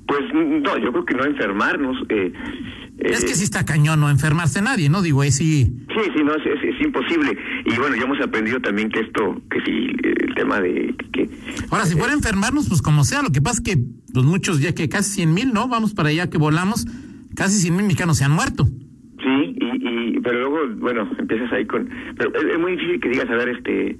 Pues 0.06 0.20
no, 0.32 0.78
yo 0.78 0.92
creo 0.92 1.04
que 1.04 1.14
no 1.14 1.24
enfermarnos. 1.24 1.96
Eh, 2.08 2.32
es 3.04 3.24
que 3.24 3.34
sí 3.34 3.44
está 3.44 3.64
cañón 3.64 4.00
no 4.00 4.10
enfermarse 4.10 4.62
nadie, 4.62 4.88
¿no? 4.88 5.02
Digo, 5.02 5.22
ahí 5.22 5.32
sí. 5.32 5.64
Sí, 5.88 6.10
sí, 6.14 6.22
no, 6.24 6.34
es, 6.34 6.80
imposible. 6.80 7.36
Y 7.64 7.76
bueno, 7.76 7.96
ya 7.96 8.02
hemos 8.02 8.20
aprendido 8.20 8.60
también 8.60 8.90
que 8.90 9.00
esto, 9.00 9.40
que 9.50 9.60
si 9.62 9.86
el 10.02 10.34
tema 10.34 10.60
de 10.60 10.94
que... 11.12 11.28
Ahora, 11.70 11.84
si 11.86 11.96
fuera 11.96 12.12
enfermarnos, 12.12 12.68
pues 12.68 12.82
como 12.82 13.04
sea, 13.04 13.22
lo 13.22 13.30
que 13.30 13.40
pasa 13.40 13.60
es 13.64 13.74
que 13.74 13.82
pues 14.12 14.26
muchos, 14.26 14.60
ya 14.60 14.74
que 14.74 14.88
casi 14.88 15.10
100 15.12 15.34
mil, 15.34 15.52
¿no? 15.52 15.68
Vamos 15.68 15.94
para 15.94 16.10
allá 16.10 16.28
que 16.30 16.38
volamos, 16.38 16.86
casi 17.34 17.58
100 17.60 17.76
mil 17.76 17.84
mexicanos 17.86 18.18
se 18.18 18.24
han 18.24 18.32
muerto. 18.32 18.64
Sí, 19.22 19.56
y, 19.60 20.20
pero 20.20 20.40
luego, 20.40 20.58
bueno, 20.78 21.08
empiezas 21.18 21.52
ahí 21.52 21.66
con... 21.66 21.88
Pero 22.16 22.32
es, 22.34 22.58
muy 22.58 22.72
difícil 22.72 23.00
que 23.00 23.08
digas, 23.08 23.30
a 23.30 23.34
ver, 23.34 23.48
este... 23.48 23.96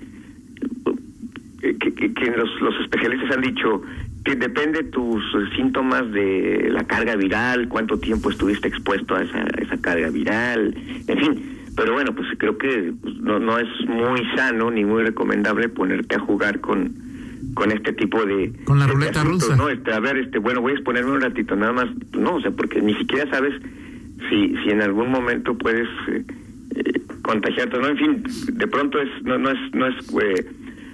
que, 1.61 1.94
que, 1.94 2.30
los, 2.37 2.61
los 2.61 2.75
especialistas 2.80 3.37
han 3.37 3.42
dicho 3.42 3.82
que 4.25 4.37
depende 4.37 4.85
tus 4.85 5.23
síntomas 5.57 6.11
de 6.12 6.69
la 6.71 6.85
carga 6.85 7.17
viral, 7.17 7.69
cuánto 7.69 7.99
tiempo 7.99 8.31
estuviste 8.31 8.69
expuesto 8.69 9.17
a 9.17 9.23
esa, 9.23 9.43
esa 9.59 9.76
carga 9.81 10.11
viral, 10.11 10.75
en 11.07 11.19
fin. 11.19 11.59
Pero 11.75 11.95
bueno, 11.95 12.14
pues 12.14 12.29
creo 12.38 12.59
que 12.59 12.93
pues, 13.00 13.14
no, 13.17 13.38
no 13.38 13.59
es 13.59 13.69
muy 13.88 14.21
sano 14.37 14.71
ni 14.71 14.85
muy 14.85 15.02
recomendable 15.02 15.69
ponerte 15.69 16.17
a 16.17 16.21
jugar 16.21 16.61
con, 16.61 16.93
con 17.55 17.73
este 17.73 17.93
tipo 17.93 18.25
de 18.25 18.52
con 18.64 18.79
la 18.79 18.87
ruleta 18.87 19.25
rusa. 19.25 19.57
no 19.57 19.69
este 19.69 19.93
a 19.93 20.00
ver 20.00 20.17
este 20.19 20.38
bueno 20.38 20.61
voy 20.61 20.73
a 20.73 20.75
exponerme 20.75 21.12
un 21.12 21.21
ratito 21.21 21.57
nada 21.57 21.73
más 21.73 21.88
no 22.12 22.37
o 22.37 22.41
sea 22.41 22.50
porque 22.50 22.81
ni 22.81 22.95
siquiera 22.95 23.29
sabes 23.31 23.55
si 24.29 24.55
si 24.62 24.71
en 24.71 24.83
algún 24.83 25.11
momento 25.11 25.57
puedes 25.57 25.88
eh, 26.09 26.25
eh, 26.76 27.00
contagiarte 27.23 27.79
no. 27.79 27.88
En 27.88 27.97
fin 27.99 28.25
de 28.52 28.67
pronto 28.67 29.00
es 29.00 29.09
no 29.25 29.38
no 29.38 29.50
es 29.50 29.75
no 29.75 29.87
es 29.87 29.95
eh, 30.23 30.47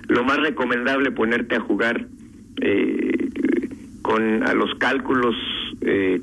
lo 0.09 0.25
más 0.25 0.39
recomendable 0.39 1.11
ponerte 1.11 1.57
a 1.57 1.61
jugar 1.61 2.07
con 4.09 4.43
a 4.43 4.55
los 4.55 4.75
cálculos 4.79 5.37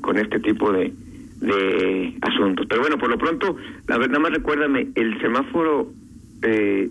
con 0.00 0.18
este 0.18 0.40
tipo 0.40 0.72
de 0.72 0.92
de 1.40 2.16
asuntos 2.22 2.66
pero 2.68 2.80
bueno 2.80 2.98
por 2.98 3.10
lo 3.10 3.18
pronto 3.18 3.56
la 3.86 3.98
verdad 3.98 4.18
más 4.18 4.32
recuérdame 4.32 4.88
el 4.94 5.20
semáforo 5.20 5.92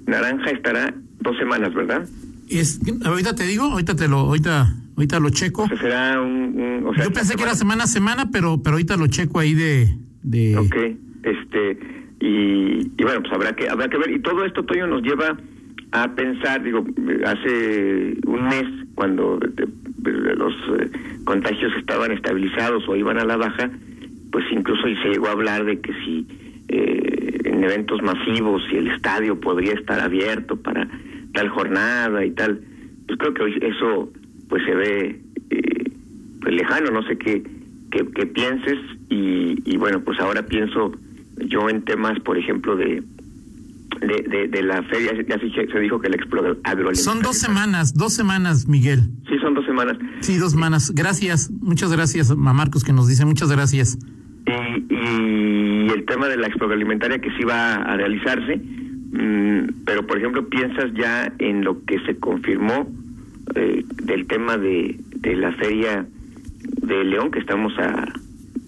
naranja 0.06 0.52
estará 0.52 0.94
dos 1.20 1.38
semanas 1.38 1.74
verdad 1.74 2.08
es, 2.50 2.80
ahorita 3.04 3.36
te 3.36 3.44
digo, 3.44 3.64
ahorita 3.64 3.96
te 3.96 4.08
lo, 4.08 4.18
ahorita, 4.18 4.76
ahorita 4.96 5.20
lo 5.20 5.30
checo. 5.30 5.68
será 5.80 6.22
un, 6.22 6.86
Yo 6.98 7.12
pensé 7.12 7.36
que 7.36 7.44
era 7.44 7.56
semana 7.56 7.86
a 7.86 7.88
semana, 7.88 8.30
pero, 8.32 8.62
pero 8.62 8.76
ahorita 8.76 8.98
lo 8.98 9.08
checo 9.08 9.40
ahí 9.40 9.54
de, 9.54 9.96
de. 10.22 10.58
Ok, 10.58 10.76
este, 11.24 11.80
y, 12.20 12.92
y 12.98 13.04
bueno, 13.04 13.22
pues 13.22 13.34
habrá 13.34 13.56
que, 13.56 13.68
habrá 13.68 13.88
que 13.90 13.98
ver. 13.98 14.12
Y 14.12 14.20
todo 14.20 14.46
esto, 14.46 14.64
Toño, 14.64 14.88
nos 14.88 15.02
lleva 15.02 15.38
a 15.92 16.16
pensar, 16.16 16.62
digo, 16.62 16.86
hace 17.26 18.16
un 18.26 18.44
mes, 18.46 18.66
cuando 18.94 19.40
los 20.12 20.54
eh, 20.80 20.90
contagios 21.24 21.74
estaban 21.78 22.12
estabilizados 22.12 22.88
o 22.88 22.96
iban 22.96 23.20
a 23.20 23.26
la 23.26 23.38
baja, 23.38 23.70
pues 24.32 24.46
incluso 24.52 24.84
se 24.84 25.10
llegó 25.10 25.28
a 25.28 25.32
hablar 25.32 25.66
de 25.66 25.80
que 25.80 25.94
si 26.04 26.28
eh, 26.68 27.42
en 27.46 27.64
eventos 27.64 28.02
masivos, 28.02 28.64
si 28.70 28.78
el 28.78 28.88
estadio 28.90 29.40
podría 29.40 29.74
estar 29.74 30.00
abierto 30.00 30.58
para 30.58 30.88
tal 31.34 31.50
jornada 31.50 32.26
y 32.26 32.32
tal. 32.32 32.62
Pues 33.08 33.20
creo 33.20 33.34
que 33.34 33.44
hoy 33.44 33.60
eso 33.62 34.12
pues 34.50 34.64
se 34.66 34.76
ve 34.76 35.20
eh, 35.50 35.92
pues 36.42 36.56
lejano, 36.56 36.92
no 36.92 37.04
sé 37.04 37.18
qué, 37.18 37.44
qué, 37.92 38.26
pienses 38.26 38.80
y, 39.10 39.62
y, 39.66 39.78
bueno, 39.78 40.02
pues 40.02 40.20
ahora 40.20 40.46
pienso 40.46 40.92
yo 41.38 41.70
en 41.70 41.84
temas, 41.84 42.20
por 42.20 42.38
ejemplo, 42.38 42.76
de 42.76 43.04
de, 44.08 44.48
de, 44.48 44.64
la 44.64 44.84
feria, 44.84 45.12
ya 45.28 45.40
se, 45.40 45.80
dijo 45.80 46.00
que 46.00 46.08
el 46.08 46.16
Explo 46.16 46.58
Son 46.94 47.22
dos 47.22 47.38
semanas, 47.38 47.94
dos 47.94 48.14
semanas, 48.14 48.68
Miguel. 48.68 49.02
Sí, 49.28 49.38
son 49.42 49.54
dos 49.54 49.66
semanas. 49.66 49.98
Sí, 50.22 50.38
dos 50.38 50.52
semanas. 50.52 50.94
Gracias, 50.94 51.52
muchas 51.62 51.92
gracias 51.92 52.32
a 52.32 52.36
Marcos 52.36 52.84
que 52.84 52.94
nos 52.94 53.08
dice, 53.08 53.26
muchas 53.26 53.52
gracias. 53.52 53.98
Y, 54.48 54.94
y 54.94 55.88
el 55.90 56.06
tema 56.06 56.28
de 56.28 56.38
la 56.38 56.48
Agroalimentaria 56.48 57.20
que 57.20 57.32
sí 57.38 57.44
va 57.44 57.76
a 57.76 57.98
realizarse, 57.98 58.62
Mm, 59.16 59.86
pero, 59.86 60.06
por 60.06 60.18
ejemplo, 60.18 60.48
piensas 60.50 60.92
ya 60.94 61.32
en 61.40 61.64
lo 61.64 61.86
que 61.86 62.00
se 62.02 62.18
confirmó 62.18 62.92
eh, 63.56 63.86
del 64.04 64.28
tema 64.28 64.58
de, 64.58 65.00
de 65.16 65.36
la 65.36 65.54
feria 65.54 66.06
de 66.82 67.04
León, 67.06 67.32
que 67.32 67.40
estamos 67.40 67.72
a 67.80 68.12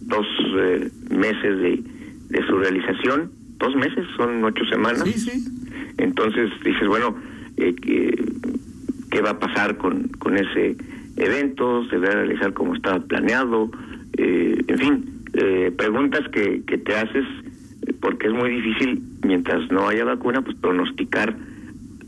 dos 0.03 0.25
eh, 0.57 0.89
meses 1.09 1.59
de, 1.59 1.83
de 2.29 2.47
su 2.47 2.57
realización. 2.59 3.31
Dos 3.57 3.75
meses, 3.75 4.05
son 4.15 4.43
ocho 4.43 4.63
semanas. 4.65 5.03
Sí, 5.03 5.13
sí. 5.13 5.47
Entonces 5.97 6.51
dices, 6.63 6.87
bueno, 6.87 7.15
eh, 7.57 7.75
¿qué, 9.09 9.21
va 9.21 9.31
a 9.31 9.39
pasar 9.39 9.77
con, 9.77 10.09
con 10.19 10.37
ese 10.37 10.75
evento? 11.15 11.87
¿Se 11.89 11.97
va 11.97 12.07
a 12.07 12.11
realizar 12.11 12.53
como 12.53 12.75
estaba 12.75 12.99
planeado? 12.99 13.69
en 14.19 14.79
fin, 14.79 15.21
preguntas 15.77 16.27
que, 16.29 16.63
que 16.65 16.79
te 16.79 16.95
haces 16.95 17.23
porque 17.99 18.27
es 18.27 18.33
muy 18.33 18.49
difícil, 18.49 19.01
mientras 19.23 19.71
no 19.71 19.87
haya 19.87 20.03
vacuna, 20.05 20.41
pues 20.41 20.55
pronosticar 20.57 21.35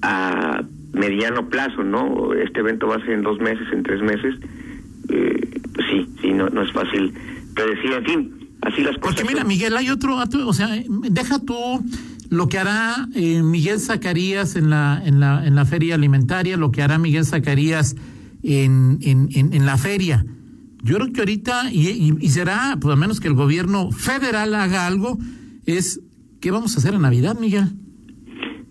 a 0.01 0.63
mediano 0.93 1.49
plazo, 1.49 1.83
¿no? 1.83 2.33
Este 2.33 2.59
evento 2.59 2.87
va 2.87 2.95
a 2.95 3.01
ser 3.01 3.11
en 3.11 3.21
dos 3.21 3.39
meses, 3.39 3.67
en 3.71 3.83
tres 3.83 4.01
meses. 4.01 4.35
Eh, 5.09 5.61
pues 5.73 5.87
sí, 5.89 6.09
sí, 6.21 6.33
no, 6.33 6.49
no 6.49 6.61
es 6.63 6.71
fácil 6.71 7.13
predecir, 7.55 7.91
en 7.93 8.05
fin, 8.05 8.38
así 8.61 8.81
las 8.81 8.97
cosas. 8.97 9.15
Porque 9.15 9.23
mira, 9.23 9.43
Miguel, 9.43 9.75
hay 9.77 9.89
otro, 9.89 10.17
o 10.17 10.53
sea, 10.53 10.69
deja 11.09 11.39
tú 11.39 11.83
lo 12.29 12.47
que 12.47 12.59
hará 12.59 13.07
eh, 13.15 13.41
Miguel 13.41 13.79
Zacarías 13.79 14.55
en 14.55 14.69
la, 14.69 15.01
en, 15.03 15.19
la, 15.19 15.45
en 15.45 15.55
la 15.55 15.65
feria 15.65 15.95
alimentaria, 15.95 16.57
lo 16.57 16.71
que 16.71 16.81
hará 16.81 16.97
Miguel 16.97 17.25
Zacarías 17.25 17.95
en, 18.43 18.99
en, 19.01 19.29
en, 19.33 19.65
la 19.65 19.77
feria. 19.77 20.25
Yo 20.83 20.95
creo 20.95 21.11
que 21.11 21.19
ahorita, 21.21 21.71
y, 21.71 22.15
y, 22.19 22.29
será, 22.29 22.77
pues 22.79 22.93
a 22.93 22.95
menos 22.95 23.19
que 23.19 23.27
el 23.27 23.33
gobierno 23.33 23.91
federal 23.91 24.53
haga 24.55 24.87
algo, 24.87 25.17
es 25.65 26.01
¿qué 26.39 26.51
vamos 26.51 26.75
a 26.75 26.79
hacer 26.79 26.93
en 26.93 27.01
Navidad, 27.01 27.37
Miguel? 27.39 27.65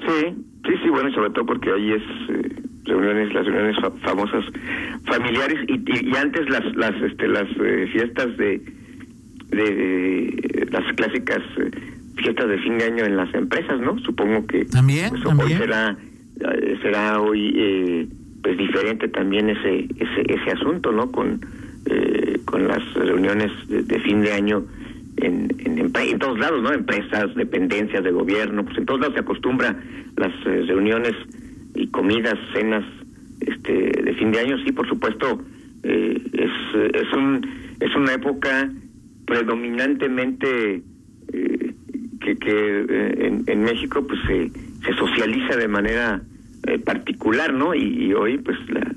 Sí, 0.07 0.35
sí, 0.65 0.73
sí, 0.83 0.89
bueno, 0.89 1.13
sobre 1.13 1.31
todo 1.31 1.45
porque 1.45 1.71
ahí 1.71 1.93
es 1.93 2.03
eh, 2.31 2.63
reuniones, 2.85 3.35
las 3.35 3.45
reuniones 3.45 3.77
famosas 4.03 4.45
familiares 5.05 5.59
y, 5.69 5.75
y, 5.75 6.17
antes 6.17 6.49
las 6.49 6.65
las 6.77 6.95
este 7.03 7.29
las 7.29 7.49
eh, 7.61 7.89
fiestas 7.93 8.37
de, 8.39 8.63
de, 9.51 10.69
las 10.71 10.93
clásicas 10.95 11.43
eh, 11.59 11.71
fiestas 12.17 12.49
de 12.49 12.59
fin 12.59 12.79
de 12.79 12.85
año 12.85 13.05
en 13.05 13.17
las 13.17 13.33
empresas, 13.35 13.81
¿no? 13.81 13.99
Supongo 14.01 14.47
que 14.47 14.65
también, 14.67 15.11
pues, 15.11 15.25
hoy 15.27 15.53
será 15.55 15.97
será 16.83 17.21
hoy 17.21 18.09
pues 18.43 18.57
diferente 18.57 19.09
también 19.09 19.51
ese 19.51 19.89
ese 19.97 20.23
ese 20.29 20.51
asunto, 20.53 20.93
¿no? 20.93 21.11
Con 21.11 21.41
con 22.45 22.69
las 22.69 22.83
reuniones 22.95 23.51
de 23.69 24.01
fin 24.01 24.21
de 24.21 24.33
año 24.33 24.65
en, 25.21 25.49
en, 25.65 26.19
todos 26.19 26.39
lados, 26.39 26.63
¿no? 26.63 26.73
Empresas, 26.73 27.35
dependencias 27.35 28.05
de 28.05 28.11
gobierno, 28.11 28.65
pues 28.65 28.79
en 28.79 28.87
todos 28.87 29.01
lados 29.01 29.15
se 29.15 29.21
acostumbra 29.21 29.77
las 30.17 30.33
eh, 30.47 30.65
reuniones 30.67 31.13
y 31.75 31.87
comidas, 31.89 32.35
cenas 32.53 32.85
este, 33.41 34.03
de 34.03 34.15
fin 34.15 34.31
de 34.33 34.41
año, 34.41 34.57
sí, 34.65 34.73
por 34.73 34.89
supuesto, 34.89 35.41
eh, 35.83 36.21
es, 36.33 36.95
es, 36.95 37.13
un, 37.13 37.47
es 37.81 37.95
una 37.95 38.15
época 38.15 38.71
predominantemente 39.29 40.83
eh, 41.33 41.75
que, 42.21 42.37
que 42.37 43.45
en, 43.47 43.63
México 43.63 44.05
pues 44.07 44.19
se, 44.27 44.51
se 44.85 44.95
socializa 44.99 45.57
de 45.57 45.69
manera 45.69 46.23
particular, 46.85 47.53
¿no? 47.53 47.75
Y, 47.75 48.13
hoy 48.15 48.39
pues 48.39 48.59
la, 48.69 48.95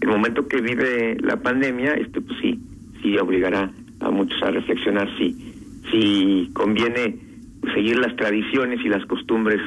el 0.00 0.08
momento 0.08 0.46
que 0.46 0.60
vive 0.60 1.16
la 1.20 1.36
pandemia, 1.36 1.94
este 1.94 2.20
pues 2.20 2.38
sí, 2.40 2.60
sí 3.02 3.16
obligará 3.18 3.70
a 4.00 4.10
muchos 4.10 4.40
a 4.42 4.50
reflexionar 4.50 5.08
si, 5.18 5.36
si 5.90 6.50
conviene 6.52 7.18
seguir 7.74 7.98
las 7.98 8.14
tradiciones 8.16 8.80
y 8.84 8.88
las 8.88 9.04
costumbres 9.06 9.60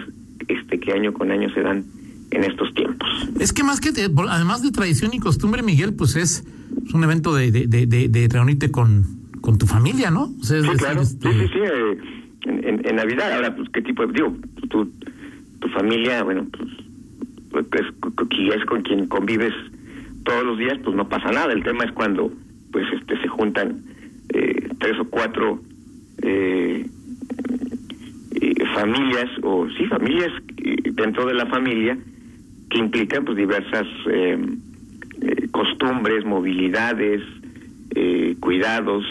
este 0.48 0.80
que 0.80 0.94
año 0.94 1.14
con 1.14 1.32
año 1.32 1.50
se 1.54 1.62
dan 1.62 1.84
en 2.32 2.44
estos 2.44 2.74
tiempos. 2.74 3.10
Es 3.40 3.54
que 3.54 3.64
más 3.64 3.82
que, 3.82 3.90
además 4.30 4.62
de 4.62 4.72
tradición 4.72 5.14
y 5.14 5.20
costumbre, 5.20 5.64
Miguel, 5.64 5.94
pues 5.94 6.16
es, 6.16 6.46
un 6.94 7.04
evento 7.04 7.36
de, 7.36 7.52
de, 7.52 8.30
reunirte 8.32 8.72
con, 8.72 9.19
con 9.42 9.58
tu 9.58 9.66
familia, 9.66 10.12
¿no? 10.12 10.28
sí, 10.42 10.56
claro. 10.78 11.04
Sí, 11.04 11.18
sí, 11.22 11.48
sí. 11.48 11.60
Eh, 11.60 11.98
en, 12.46 12.88
en, 12.88 12.96
Navidad, 12.96 13.34
ahora, 13.34 13.56
pues, 13.56 13.70
¿qué 13.70 13.82
tipo 13.82 14.06
de...? 14.06 14.14
Digo, 14.14 14.36
tu, 14.70 14.92
tu 15.60 15.68
familia, 15.70 16.24
bueno, 16.24 16.48
pues, 16.52 17.64
pues 17.72 17.84
es 18.56 18.66
con 18.66 18.82
quien 18.82 19.08
convives 19.08 19.54
todos 20.24 20.44
los 20.44 20.58
días, 20.58 20.78
pues 20.84 20.96
no 20.96 21.08
pasa 21.10 21.32
nada. 21.32 21.52
El 21.52 21.64
tema 21.64 21.84
es 21.84 21.92
cuando, 21.92 22.32
pues, 22.72 22.86
este 22.94 23.20
se 23.22 23.28
juntan 23.28 23.84
eh, 24.32 24.70
tres 24.80 25.00
o 25.00 25.06
cuatro 25.06 25.60
eh, 26.22 26.86
eh, 28.42 28.54
familias 28.76 29.28
o 29.42 29.68
sí 29.76 29.86
familias 29.88 30.32
dentro 30.94 31.26
de 31.26 31.34
la 31.34 31.48
familia 31.48 31.98
que 32.70 32.78
implican 32.78 33.26
pues 33.26 33.38
diversas 33.38 33.88
costumbres 35.52 36.24
movilidades 36.26 37.22
cuidados 38.40 39.04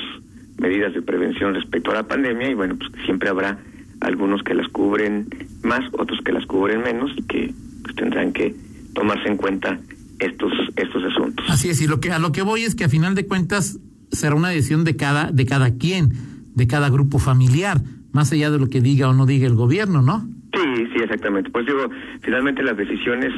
medidas 0.59 0.93
de 0.95 1.03
prevención 1.03 1.55
respecto 1.55 1.91
a 1.91 1.95
la 1.95 2.09
pandemia 2.09 2.51
y 2.51 2.55
bueno 2.55 2.77
pues 2.77 2.91
siempre 3.05 3.29
habrá 3.29 3.59
algunos 4.01 4.43
que 4.43 4.55
las 4.55 4.69
cubren 4.69 5.27
más 5.63 5.81
otros 5.93 6.21
que 6.25 6.33
las 6.33 6.47
cubren 6.47 6.83
menos 6.83 7.11
y 7.17 7.23
que 7.23 7.53
pues, 7.83 7.97
tendrán 7.97 8.33
que 8.33 8.55
tomarse 8.95 9.29
en 9.29 9.37
cuenta 9.37 9.79
estos 10.19 10.53
estos 10.77 11.05
asuntos 11.05 11.47
así 11.49 11.69
es 11.69 11.81
y 11.81 11.87
lo 11.87 12.01
que 12.01 12.11
a 12.11 12.19
lo 12.19 12.33
que 12.33 12.43
voy 12.43 12.63
es 12.63 12.75
que 12.75 12.85
a 12.85 12.89
final 12.89 13.15
de 13.15 13.27
cuentas 13.27 13.79
será 14.11 14.35
una 14.35 14.49
decisión 14.49 14.85
de 14.85 14.97
cada, 14.97 15.31
de 15.31 15.47
cada 15.47 15.77
quien, 15.77 16.11
de 16.55 16.67
cada 16.67 16.91
grupo 16.91 17.19
familiar, 17.19 17.79
más 18.13 18.33
allá 18.33 18.51
de 18.51 18.59
lo 18.59 18.69
que 18.69 18.81
diga 18.81 19.09
o 19.09 19.13
no 19.13 19.27
diga 19.27 19.47
el 19.47 19.55
gobierno, 19.55 20.03
¿no? 20.03 20.27
Sí, 20.53 20.87
sí, 20.93 21.03
exactamente. 21.03 21.51
Pues 21.51 21.67
digo, 21.67 21.89
finalmente 22.23 22.63
las 22.63 22.77
decisiones, 22.77 23.33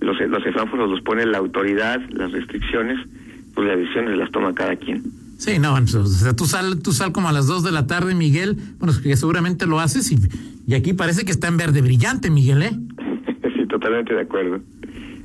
los, 0.00 0.20
los 0.20 0.42
semáforos 0.42 0.90
los 0.90 1.00
pone 1.02 1.24
la 1.26 1.38
autoridad, 1.38 2.00
las 2.10 2.32
restricciones, 2.32 2.98
pues 3.54 3.68
las 3.68 3.78
decisiones 3.78 4.18
las 4.18 4.30
toma 4.30 4.54
cada 4.54 4.76
quien. 4.76 5.02
Sí, 5.38 5.60
no, 5.60 5.74
o 5.74 6.06
sea, 6.06 6.34
tú 6.34 6.46
sal, 6.46 6.80
tú 6.80 6.92
sal 6.92 7.12
como 7.12 7.28
a 7.28 7.32
las 7.32 7.46
dos 7.46 7.62
de 7.62 7.70
la 7.70 7.86
tarde, 7.86 8.12
Miguel, 8.12 8.56
bueno, 8.80 8.92
que 9.00 9.16
seguramente 9.16 9.66
lo 9.66 9.78
haces 9.78 10.10
y, 10.10 10.18
y 10.66 10.74
aquí 10.74 10.94
parece 10.94 11.24
que 11.24 11.30
está 11.30 11.46
en 11.46 11.56
verde 11.56 11.80
brillante, 11.80 12.28
Miguel, 12.28 12.62
¿eh? 12.62 12.72
sí, 13.56 13.66
totalmente 13.68 14.14
de 14.14 14.22
acuerdo. 14.22 14.60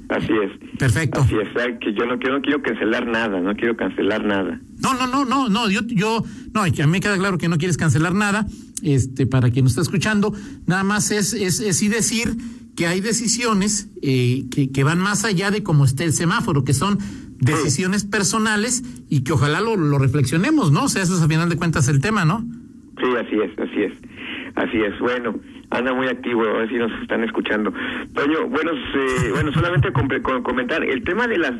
Así 0.09 0.31
es. 0.31 0.77
Perfecto. 0.77 1.21
Así 1.21 1.33
es, 1.35 1.49
que 1.79 1.93
yo 1.95 2.05
no 2.05 2.19
quiero, 2.19 2.35
no 2.35 2.41
quiero 2.43 2.61
cancelar 2.61 3.07
nada, 3.07 3.41
no 3.41 3.55
quiero 3.55 3.75
cancelar 3.75 4.23
nada. 4.23 4.61
No, 4.83 4.93
no, 4.93 5.07
no, 5.07 5.25
no, 5.25 5.49
no, 5.49 5.67
yo, 5.71 5.81
yo, 5.87 6.23
no, 6.53 6.61
a 6.61 6.67
mí 6.67 6.85
me 6.87 6.99
queda 6.99 7.17
claro 7.17 7.39
que 7.39 7.47
no 7.47 7.57
quieres 7.57 7.77
cancelar 7.77 8.13
nada, 8.13 8.45
este, 8.83 9.25
para 9.25 9.49
quien 9.49 9.65
nos 9.65 9.71
está 9.71 9.81
escuchando, 9.81 10.31
nada 10.67 10.83
más 10.83 11.09
es, 11.09 11.33
es, 11.33 11.59
es 11.59 11.81
y 11.81 11.87
decir 11.87 12.37
que 12.75 12.85
hay 12.85 13.01
decisiones 13.01 13.89
eh, 14.03 14.45
que, 14.51 14.71
que 14.71 14.83
van 14.83 14.99
más 14.99 15.25
allá 15.25 15.49
de 15.49 15.63
cómo 15.63 15.85
esté 15.85 16.03
el 16.03 16.13
semáforo, 16.13 16.63
que 16.63 16.73
son 16.73 16.99
decisiones 17.39 18.05
personales 18.05 18.83
y 19.09 19.23
que 19.23 19.33
ojalá 19.33 19.61
lo, 19.61 19.75
lo 19.75 19.99
reflexionemos, 19.99 20.71
¿no? 20.71 20.85
O 20.85 20.87
sea, 20.87 21.03
eso 21.03 21.15
es 21.15 21.21
a 21.21 21.27
final 21.27 21.49
de 21.49 21.57
cuentas 21.57 21.87
el 21.89 22.01
tema, 22.01 22.25
¿no? 22.25 22.43
Sí, 22.99 23.09
así 23.17 23.35
es, 23.39 23.59
así 23.59 23.83
es, 23.83 23.93
así 24.55 24.77
es. 24.81 24.99
Bueno, 24.99 25.35
anda 25.71 25.93
muy 25.93 26.07
activo, 26.07 26.43
a 26.43 26.59
ver 26.59 26.69
si 26.69 26.75
nos 26.75 26.91
están 27.01 27.23
escuchando. 27.23 27.73
Toño, 28.13 28.47
bueno, 28.47 28.71
eh, 28.71 29.29
bueno, 29.33 29.51
solamente 29.53 29.91
con, 29.91 30.07
comentar, 30.43 30.83
el 30.83 31.03
tema 31.03 31.27
de 31.27 31.37
las 31.37 31.53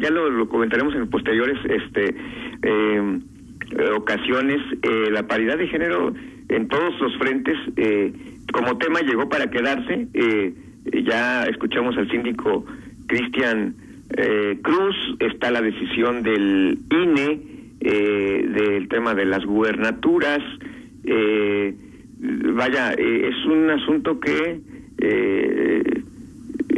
ya 0.00 0.10
lo, 0.10 0.48
comentaremos 0.48 0.94
en 0.94 1.08
posteriores 1.08 1.58
este 1.64 2.14
eh, 2.62 3.20
ocasiones, 3.96 4.60
eh, 4.82 5.10
la 5.10 5.26
paridad 5.26 5.56
de 5.56 5.68
género 5.68 6.12
en 6.48 6.68
todos 6.68 7.00
los 7.00 7.16
frentes, 7.16 7.56
eh, 7.76 8.12
como 8.52 8.76
tema 8.78 9.00
llegó 9.00 9.28
para 9.28 9.50
quedarse, 9.50 10.08
eh, 10.12 10.54
ya 11.04 11.44
escuchamos 11.44 11.96
al 11.96 12.10
síndico 12.10 12.64
Cristian 13.06 13.74
eh, 14.16 14.58
Cruz, 14.62 14.96
está 15.20 15.50
la 15.50 15.60
decisión 15.60 16.22
del 16.22 16.78
INE 16.90 17.52
eh, 17.84 18.46
del 18.46 18.86
tema 18.86 19.12
de 19.12 19.24
las 19.24 19.44
gubernaturas, 19.44 20.38
eh, 21.02 21.74
vaya, 22.54 22.92
eh, 22.92 23.28
es 23.28 23.44
un 23.44 23.68
asunto 23.70 24.20
que 24.20 24.60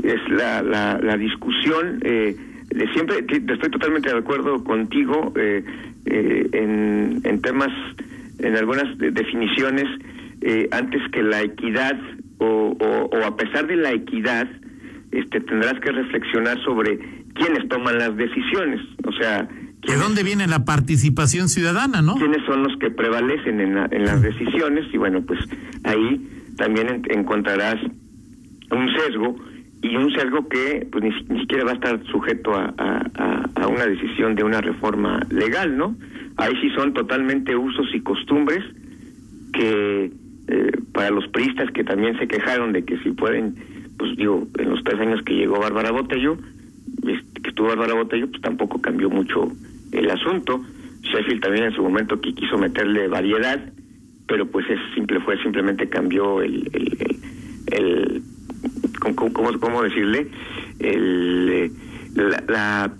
es 0.03 0.31
la, 0.31 0.63
la, 0.63 0.99
la 1.03 1.17
discusión 1.19 1.99
de 1.99 2.89
siempre, 2.95 3.19
estoy 3.19 3.71
totalmente 3.71 4.11
de 4.11 4.17
acuerdo 4.17 4.65
contigo 4.65 5.35
en, 5.37 7.21
en 7.23 7.43
temas, 7.43 7.69
en 8.39 8.57
algunas 8.57 8.97
definiciones, 8.97 9.85
antes 10.71 11.03
que 11.13 11.23
la 11.23 11.43
equidad 11.43 12.01
o, 12.39 12.75
o 13.13 13.25
a 13.27 13.37
pesar 13.37 13.67
de 13.67 13.77
la 13.77 13.93
equidad, 13.93 14.49
este, 15.19 15.41
tendrás 15.41 15.79
que 15.81 15.93
reflexionar 15.93 16.63
sobre 16.65 16.99
quiénes 17.35 17.69
toman 17.69 17.99
las 17.99 18.17
decisiones, 18.17 18.81
o 19.07 19.13
sea... 19.13 19.49
¿De 19.87 19.97
dónde 19.97 20.23
viene 20.23 20.47
la 20.47 20.65
participación 20.65 21.51
ciudadana, 21.51 22.01
no? 22.01 22.15
¿Quiénes 22.15 22.43
son 22.47 22.63
los 22.63 22.75
que 22.79 22.91
prevalecen 22.91 23.61
en, 23.61 23.77
en 23.77 24.05
las 24.05 24.23
decisiones? 24.23 24.87
Y 24.95 24.97
bueno, 24.97 25.21
pues 25.21 25.39
ahí 25.85 26.27
también 26.57 27.03
encontrarás 27.11 27.77
un 28.71 28.89
sesgo 28.97 29.37
y 29.83 29.97
un 29.97 30.11
sesgo 30.13 30.49
que 30.49 30.89
pues 30.91 31.05
ni, 31.05 31.39
siquiera 31.41 31.65
va 31.65 31.73
a 31.73 31.75
estar 31.75 32.03
sujeto 32.07 32.55
a, 32.55 32.73
a, 32.79 33.51
a, 33.57 33.67
una 33.69 33.85
decisión 33.85 34.35
de 34.35 34.43
una 34.43 34.63
reforma 34.63 35.21
legal, 35.29 35.77
¿no? 35.77 35.95
Ahí 36.39 36.55
sí 36.63 36.71
son 36.71 36.95
totalmente 36.95 37.55
usos 37.55 37.87
y 37.93 38.01
costumbres 38.01 38.65
que 39.53 40.11
eh, 40.49 40.73
para 40.93 41.11
los 41.11 41.29
priistas 41.29 41.71
que 41.73 41.85
también 41.85 42.19
se 42.19 42.27
quejaron 42.27 42.73
de 42.73 42.85
que 42.85 42.99
si 43.01 43.11
pueden, 43.11 43.57
pues 43.99 44.17
digo, 44.17 44.47
en 44.59 44.71
los 44.71 44.83
tres 44.85 45.01
años 45.01 45.23
que 45.23 45.35
llegó 45.35 45.59
Bárbara 45.59 45.91
Botello, 45.91 46.37
que 47.05 47.49
estuvo 47.49 47.69
Bárbara 47.69 47.95
Botello, 47.95 48.29
pues 48.31 48.43
tampoco 48.43 48.81
cambió 48.81 49.11
mucho 49.11 49.53
el 49.93 50.11
asunto. 50.11 50.61
Sheffield 51.03 51.43
también 51.43 51.65
en 51.67 51.73
su 51.73 51.83
momento 51.83 52.21
que 52.21 52.35
quiso 52.35 52.57
meterle 52.59 53.09
variedad, 53.09 53.73
pero 54.27 54.47
pues 54.47 54.69
es 54.71 54.79
simple 54.95 55.21
fue 55.21 55.41
simplemente 55.43 55.89
cambió 55.89 56.41
el, 56.41 56.69
el, 56.73 57.17
el, 57.73 58.23
¿cómo, 59.15 59.33
cómo, 59.61 59.83
decirle? 59.83 60.29
El, 60.79 61.71
la, 62.15 62.45
la 62.49 62.93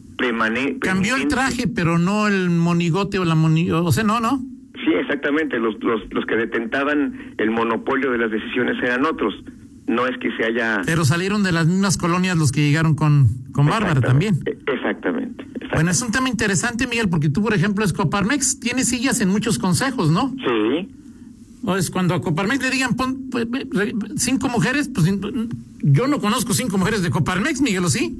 Cambió 0.81 1.17
el 1.17 1.29
traje, 1.29 1.67
pero 1.67 1.99
no 1.99 2.29
el 2.29 2.51
monigote 2.51 3.19
o 3.19 3.25
la 3.25 3.35
moni... 3.35 3.71
O 3.71 3.91
sea, 3.93 4.05
no, 4.05 4.21
¿no? 4.21 4.41
Sí, 4.85 4.93
exactamente. 4.95 5.59
Los, 5.59 5.83
los, 5.83 6.01
los 6.13 6.25
que 6.27 6.37
detentaban 6.37 7.35
el 7.37 7.51
monopolio 7.51 8.11
de 8.13 8.19
las 8.19 8.31
decisiones 8.31 8.81
eran 8.83 9.05
otros 9.05 9.35
no 9.95 10.07
es 10.07 10.17
que 10.19 10.31
se 10.37 10.45
haya... 10.45 10.81
Pero 10.85 11.05
salieron 11.05 11.43
de 11.43 11.53
las 11.53 11.67
mismas 11.67 11.97
colonias 11.97 12.37
los 12.37 12.53
que 12.53 12.61
llegaron 12.61 12.95
con, 12.95 13.29
con 13.53 13.67
Bárbara 13.67 14.01
también. 14.01 14.43
Exactamente, 14.67 15.45
Bueno, 15.73 15.91
es 15.91 16.03
un 16.03 16.11
tema 16.11 16.29
interesante, 16.29 16.87
Miguel, 16.87 17.09
porque 17.09 17.29
tú, 17.29 17.43
por 17.43 17.55
ejemplo, 17.55 17.85
Escoparmex 17.85 18.61
tiene 18.61 18.85
sillas 18.85 19.21
en 19.21 19.29
muchos 19.29 19.59
consejos, 19.59 20.11
¿no? 20.11 20.35
Sí. 20.39 20.89
O 21.67 21.77
es 21.77 21.91
cuando 21.91 22.15
a 22.15 22.21
Coparmex 22.21 22.63
le 22.63 22.71
digan 22.71 22.95
pon, 22.95 23.31
pues, 23.31 23.47
cinco 24.17 24.49
mujeres, 24.49 24.91
pues 24.95 25.07
yo 25.81 26.07
no 26.07 26.21
conozco 26.21 26.53
cinco 26.53 26.77
mujeres 26.77 27.03
de 27.03 27.11
Coparmex, 27.11 27.63
Miguel, 27.63 27.85
¿o 27.85 27.89
sí? 27.89 28.19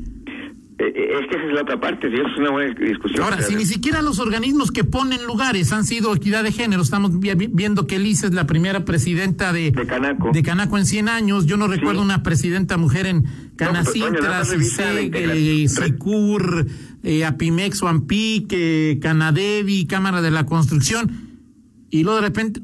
Eh, 0.77 0.93
eh, 0.93 1.19
es 1.21 1.29
que 1.29 1.37
esa 1.37 1.47
es 1.47 1.53
la 1.53 1.63
otra 1.63 1.79
parte, 1.79 2.11
sí, 2.11 2.17
es 2.17 2.37
una 2.37 2.51
buena 2.51 2.75
discusión. 2.75 3.23
Ahora, 3.23 3.41
si 3.43 3.55
ni 3.55 3.65
siquiera 3.65 4.03
los 4.03 4.19
organismos 4.19 4.73
que 4.73 4.83
ponen 4.83 5.25
lugares 5.25 5.73
han 5.73 5.85
sido 5.85 6.13
equidad 6.13 6.43
de 6.43 6.51
género, 6.51 6.83
estamos 6.83 7.13
viendo 7.21 7.87
que 7.87 8.01
Liz 8.01 8.25
es 8.25 8.35
la 8.35 8.47
primera 8.49 8.85
presidenta 8.85 9.53
de, 9.53 9.71
de, 9.71 9.87
Canaco. 9.87 10.33
de 10.33 10.43
Canaco 10.43 10.77
en 10.77 10.87
100 10.87 11.09
años, 11.09 11.47
yo 11.47 11.57
no 11.57 11.69
recuerdo 11.69 12.03
una 12.03 12.25
presidenta 12.25 12.77
mujer 12.77 13.07
en 13.07 13.25
Canacintra, 13.55 14.45
CISEG, 14.45 15.69
SICUR, 15.69 16.67
eh, 17.05 17.25
Apimex 17.25 17.81
o 17.85 17.89
AMPIC, 17.89 19.01
Canadevi, 19.01 19.87
Cámara 19.87 20.23
de 20.23 20.33
la 20.33 20.45
Construcción, 20.45 21.09
y 21.91 22.03
luego 22.03 22.21
de 22.21 22.27
repente... 22.27 22.61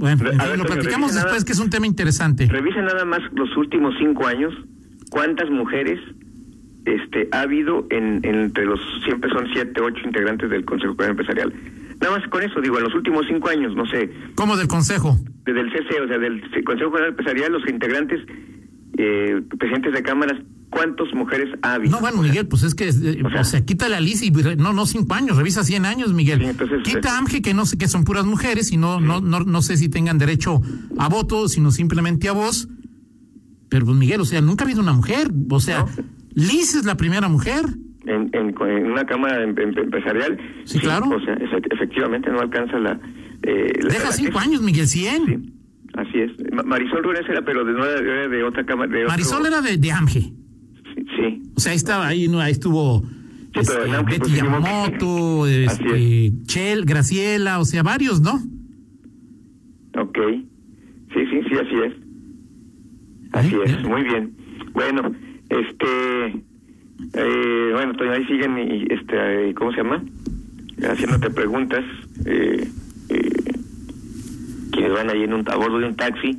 Bueno, 0.00 0.24
lo 0.56 0.64
platicamos 0.64 1.14
después, 1.14 1.44
que 1.44 1.52
es 1.52 1.60
un 1.60 1.68
tema 1.68 1.86
interesante. 1.86 2.46
Revisa 2.46 2.80
nada 2.80 3.04
más 3.04 3.20
los 3.34 3.54
últimos 3.56 3.94
cinco 4.00 4.26
años, 4.26 4.54
cuántas 5.10 5.50
mujeres 5.50 6.00
este 6.84 7.28
ha 7.32 7.42
habido 7.42 7.86
en, 7.90 8.20
entre 8.24 8.64
los 8.64 8.80
siempre 9.04 9.30
son 9.30 9.46
siete 9.52 9.80
ocho 9.80 10.00
integrantes 10.04 10.50
del 10.50 10.64
Consejo 10.64 10.94
Empresarial. 11.02 11.52
Nada 12.00 12.18
más 12.18 12.28
con 12.28 12.42
eso 12.42 12.60
digo 12.60 12.78
en 12.78 12.84
los 12.84 12.94
últimos 12.94 13.26
cinco 13.28 13.48
años 13.48 13.74
no 13.74 13.86
sé. 13.86 14.10
Cómo 14.34 14.56
del 14.56 14.68
Consejo 14.68 15.16
desde 15.44 15.60
el 15.60 15.72
CC 15.72 16.00
o 16.00 16.08
sea 16.08 16.18
del 16.18 16.64
Consejo 16.64 16.98
Empresarial 16.98 17.52
los 17.52 17.68
integrantes 17.68 18.20
eh, 18.98 19.40
presidentes 19.58 19.92
de 19.92 20.02
cámaras 20.02 20.38
cuántas 20.68 21.12
mujeres 21.14 21.48
ha 21.62 21.74
habido 21.74 21.92
no 21.92 22.00
bueno 22.00 22.22
Miguel 22.22 22.46
pues 22.46 22.62
es 22.62 22.74
que 22.74 22.88
eh, 22.88 23.22
o, 23.24 23.44
sea, 23.44 23.64
quita 23.64 23.88
la 23.88 24.00
lista 24.00 24.24
y 24.24 24.30
no 24.56 24.72
no 24.72 24.86
cinco 24.86 25.14
años 25.14 25.36
revisa 25.36 25.64
cien 25.64 25.84
años 25.84 26.12
Miguel. 26.12 26.56
Quita 26.84 27.18
AMGE 27.18 27.42
que 27.42 27.54
no 27.54 27.66
sé 27.66 27.76
que 27.76 27.88
son 27.88 28.04
puras 28.04 28.24
mujeres 28.24 28.72
y 28.72 28.76
no 28.76 29.00
no 29.00 29.20
no 29.20 29.40
no 29.40 29.62
sé 29.62 29.76
si 29.76 29.88
tengan 29.88 30.18
derecho 30.18 30.60
a 30.98 31.08
voto 31.08 31.48
sino 31.48 31.70
simplemente 31.70 32.28
a 32.28 32.32
voz. 32.32 32.68
Pero 33.68 33.86
pues 33.86 33.96
Miguel 33.96 34.20
o 34.20 34.24
sea 34.24 34.40
nunca 34.40 34.64
ha 34.64 34.66
habido 34.66 34.80
una 34.80 34.92
mujer 34.92 35.30
o 35.50 35.60
sea 35.60 35.86
Liz 36.34 36.74
es 36.74 36.84
la 36.84 36.96
primera 36.96 37.28
mujer. 37.28 37.64
En, 38.06 38.30
en, 38.32 38.54
una 38.90 39.04
cámara 39.04 39.42
em, 39.42 39.50
em, 39.58 39.76
empresarial. 39.76 40.38
Sí, 40.64 40.78
claro. 40.78 41.08
O 41.08 41.20
sea, 41.20 41.36
efectivamente 41.70 42.30
no 42.30 42.40
alcanza 42.40 42.78
la. 42.78 42.98
Eh, 43.42 43.72
Deja 43.82 44.12
cinco 44.12 44.38
años, 44.38 44.62
Miguel, 44.62 44.86
cien. 44.86 45.24
Sí, 45.26 45.52
así 45.94 46.18
es. 46.18 46.30
Marisol 46.64 47.02
Runes 47.02 47.22
era, 47.28 47.42
pero 47.42 47.64
de, 47.64 47.72
era 47.72 48.28
de, 48.28 48.42
otra 48.42 48.64
cámara. 48.64 48.90
De 48.90 49.06
Marisol 49.06 49.46
era 49.46 49.60
de, 49.60 49.76
de 49.76 49.92
AMGE. 49.92 50.32
Sí, 51.16 51.42
O 51.56 51.60
sea, 51.60 51.72
ahí 51.72 51.76
estaba, 51.76 52.06
ahí, 52.06 52.28
no, 52.28 52.40
ahí 52.40 52.52
estuvo. 52.52 53.02
este, 53.54 53.74
Betty 54.04 54.18
pues, 54.18 54.34
Yamamoto, 54.34 55.46
este, 55.46 56.32
Chel, 56.44 56.84
Graciela, 56.84 57.58
o 57.58 57.64
sea, 57.64 57.82
varios, 57.82 58.20
¿no? 58.20 58.34
Ok. 59.98 60.18
Sí, 61.12 61.20
sí, 61.30 61.40
sí, 61.48 61.54
así 61.54 61.74
es. 61.86 61.92
Así 63.32 63.56
es, 63.64 63.82
muy 63.84 64.02
bien. 64.02 64.34
Bueno, 64.72 65.12
este, 65.50 66.42
eh, 67.14 67.70
bueno, 67.72 67.92
ahí 68.12 68.24
siguen, 68.26 68.58
y, 68.58 68.86
este, 68.92 69.54
¿cómo 69.54 69.72
se 69.72 69.78
llama? 69.78 70.02
Haciéndote 70.82 71.30
preguntas, 71.30 71.84
eh, 72.24 72.66
eh, 73.10 73.52
quienes 74.72 74.92
van 74.92 75.10
ahí 75.10 75.24
en 75.24 75.34
un, 75.34 75.48
a 75.48 75.56
bordo 75.56 75.78
de 75.78 75.88
un 75.88 75.96
taxi, 75.96 76.38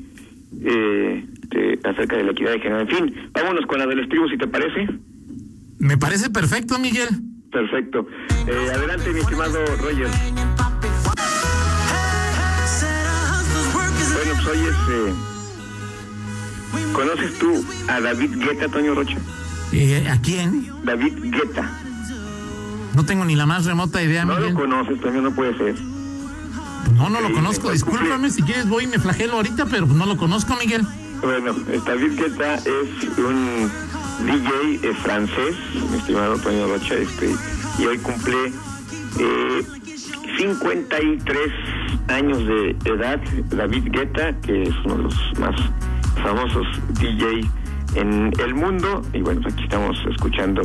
eh, 0.64 1.26
acerca 1.84 2.18
de 2.18 2.24
la 2.24 2.32
equidad 2.32 2.54
de 2.54 2.60
género. 2.60 2.82
En 2.82 2.88
fin, 2.88 3.16
vámonos 3.34 3.66
con 3.66 3.80
la 3.80 3.86
del 3.86 4.00
estribo, 4.00 4.28
si 4.30 4.38
te 4.38 4.48
parece. 4.48 4.88
Me 5.80 5.98
parece 5.98 6.30
perfecto, 6.30 6.80
Miguel. 6.80 7.10
Perfecto. 7.52 8.08
Eh, 8.48 8.72
adelante, 8.74 9.12
mi 9.12 9.20
estimado 9.20 9.66
Roger. 9.78 10.08
Bueno, 14.14 14.32
pues 14.36 14.48
hoy 14.48 14.60
es... 14.60 14.76
Eh, 14.90 15.31
¿Conoces 16.94 17.38
tú 17.40 17.66
a 17.88 18.00
David 18.00 18.38
Guetta, 18.38 18.68
Toño 18.68 18.96
Rocha? 18.96 19.18
Eh, 19.72 20.08
¿A 20.10 20.20
quién? 20.22 20.72
David 20.84 21.14
Guetta. 21.24 21.70
No 22.96 23.06
tengo 23.06 23.24
ni 23.26 23.36
la 23.36 23.46
más 23.46 23.66
remota 23.66 24.04
idea, 24.04 24.26
no 24.26 24.36
Miguel. 24.36 24.54
Lo 24.54 24.60
conoces, 24.60 25.00
Toño, 25.00 25.22
no 25.22 25.32
puede 25.32 25.58
ser. 25.58 25.76
No, 26.96 27.10
no 27.10 27.22
lo 27.22 27.32
conozco. 27.34 27.72
Discúlpame, 27.72 28.30
si 28.30 28.42
quieres 28.44 28.68
voy 28.68 28.84
y 28.84 28.88
me 28.88 29.00
flagelo 29.00 29.34
ahorita, 29.34 29.66
pero 29.66 29.86
no 29.86 30.06
lo 30.06 30.18
conozco, 30.18 30.56
Miguel. 30.58 30.86
Bueno, 31.22 31.54
David 31.86 32.20
Guetta 32.20 32.56
es 32.56 33.18
un 33.18 33.72
DJ 34.26 34.90
eh, 34.90 34.94
francés, 35.02 35.56
mi 35.90 35.98
estimado 35.98 36.38
Toño 36.38 36.68
Rocha, 36.68 36.96
este, 36.96 37.34
y 37.80 37.86
hoy 37.86 37.98
cumple 38.00 38.52
eh, 39.20 39.64
53 40.38 41.38
años 42.08 42.46
de 42.46 42.76
edad. 42.86 43.20
David 43.50 43.88
Guetta, 43.92 44.34
que 44.42 44.64
es 44.64 44.76
uno 44.86 44.98
de 44.98 45.04
los 45.04 45.40
más 45.40 45.56
famosos 46.22 46.68
DJ 47.00 47.50
en 47.96 48.32
el 48.40 48.56
mundo. 48.56 49.02
Y 49.14 49.22
bueno, 49.22 49.42
pues 49.42 49.54
aquí 49.54 49.64
estamos 49.64 49.98
escuchando 50.10 50.62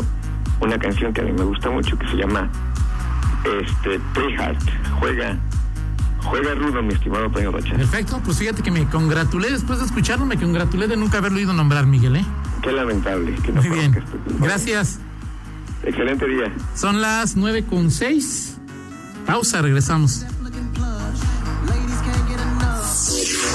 una 0.61 0.79
canción 0.79 1.13
que 1.13 1.21
a 1.21 1.25
mí 1.25 1.33
me 1.33 1.45
gusta 1.45 1.71
mucho 1.71 1.99
que 1.99 2.07
se 2.09 2.17
llama 2.17 2.51
este 3.45 4.01
Play 4.15 4.35
Hard. 4.37 4.57
Juega, 4.99 5.37
juega 6.25 6.55
rudo, 6.55 6.83
mi 6.83 6.95
estimado 6.95 7.31
Toño 7.31 7.53
Rocha. 7.53 7.77
Perfecto, 7.77 8.21
pues 8.25 8.39
fíjate 8.39 8.63
que 8.63 8.71
me 8.71 8.87
congratulé 8.87 9.51
después 9.51 9.79
de 9.79 9.87
escucharlo, 9.87 10.27
me 10.27 10.37
congratulé 10.37 10.89
de 10.89 10.97
nunca 10.97 11.19
haberlo 11.19 11.39
oído 11.39 11.53
nombrar, 11.53 11.87
Miguel, 11.87 12.17
¿eh? 12.17 12.25
Qué 12.63 12.73
lamentable 12.73 13.35
que 13.35 13.53
no 13.53 13.63
Muy 13.63 13.71
bien. 13.71 14.05
Gracias. 14.41 15.01
Excelente 15.83 16.27
día. 16.27 16.53
Son 16.75 17.01
las 17.01 17.37
nueve 17.37 17.65
con 17.65 17.91
seis. 17.91 18.59
Pausa, 19.27 19.63
regresamos. 19.63 20.27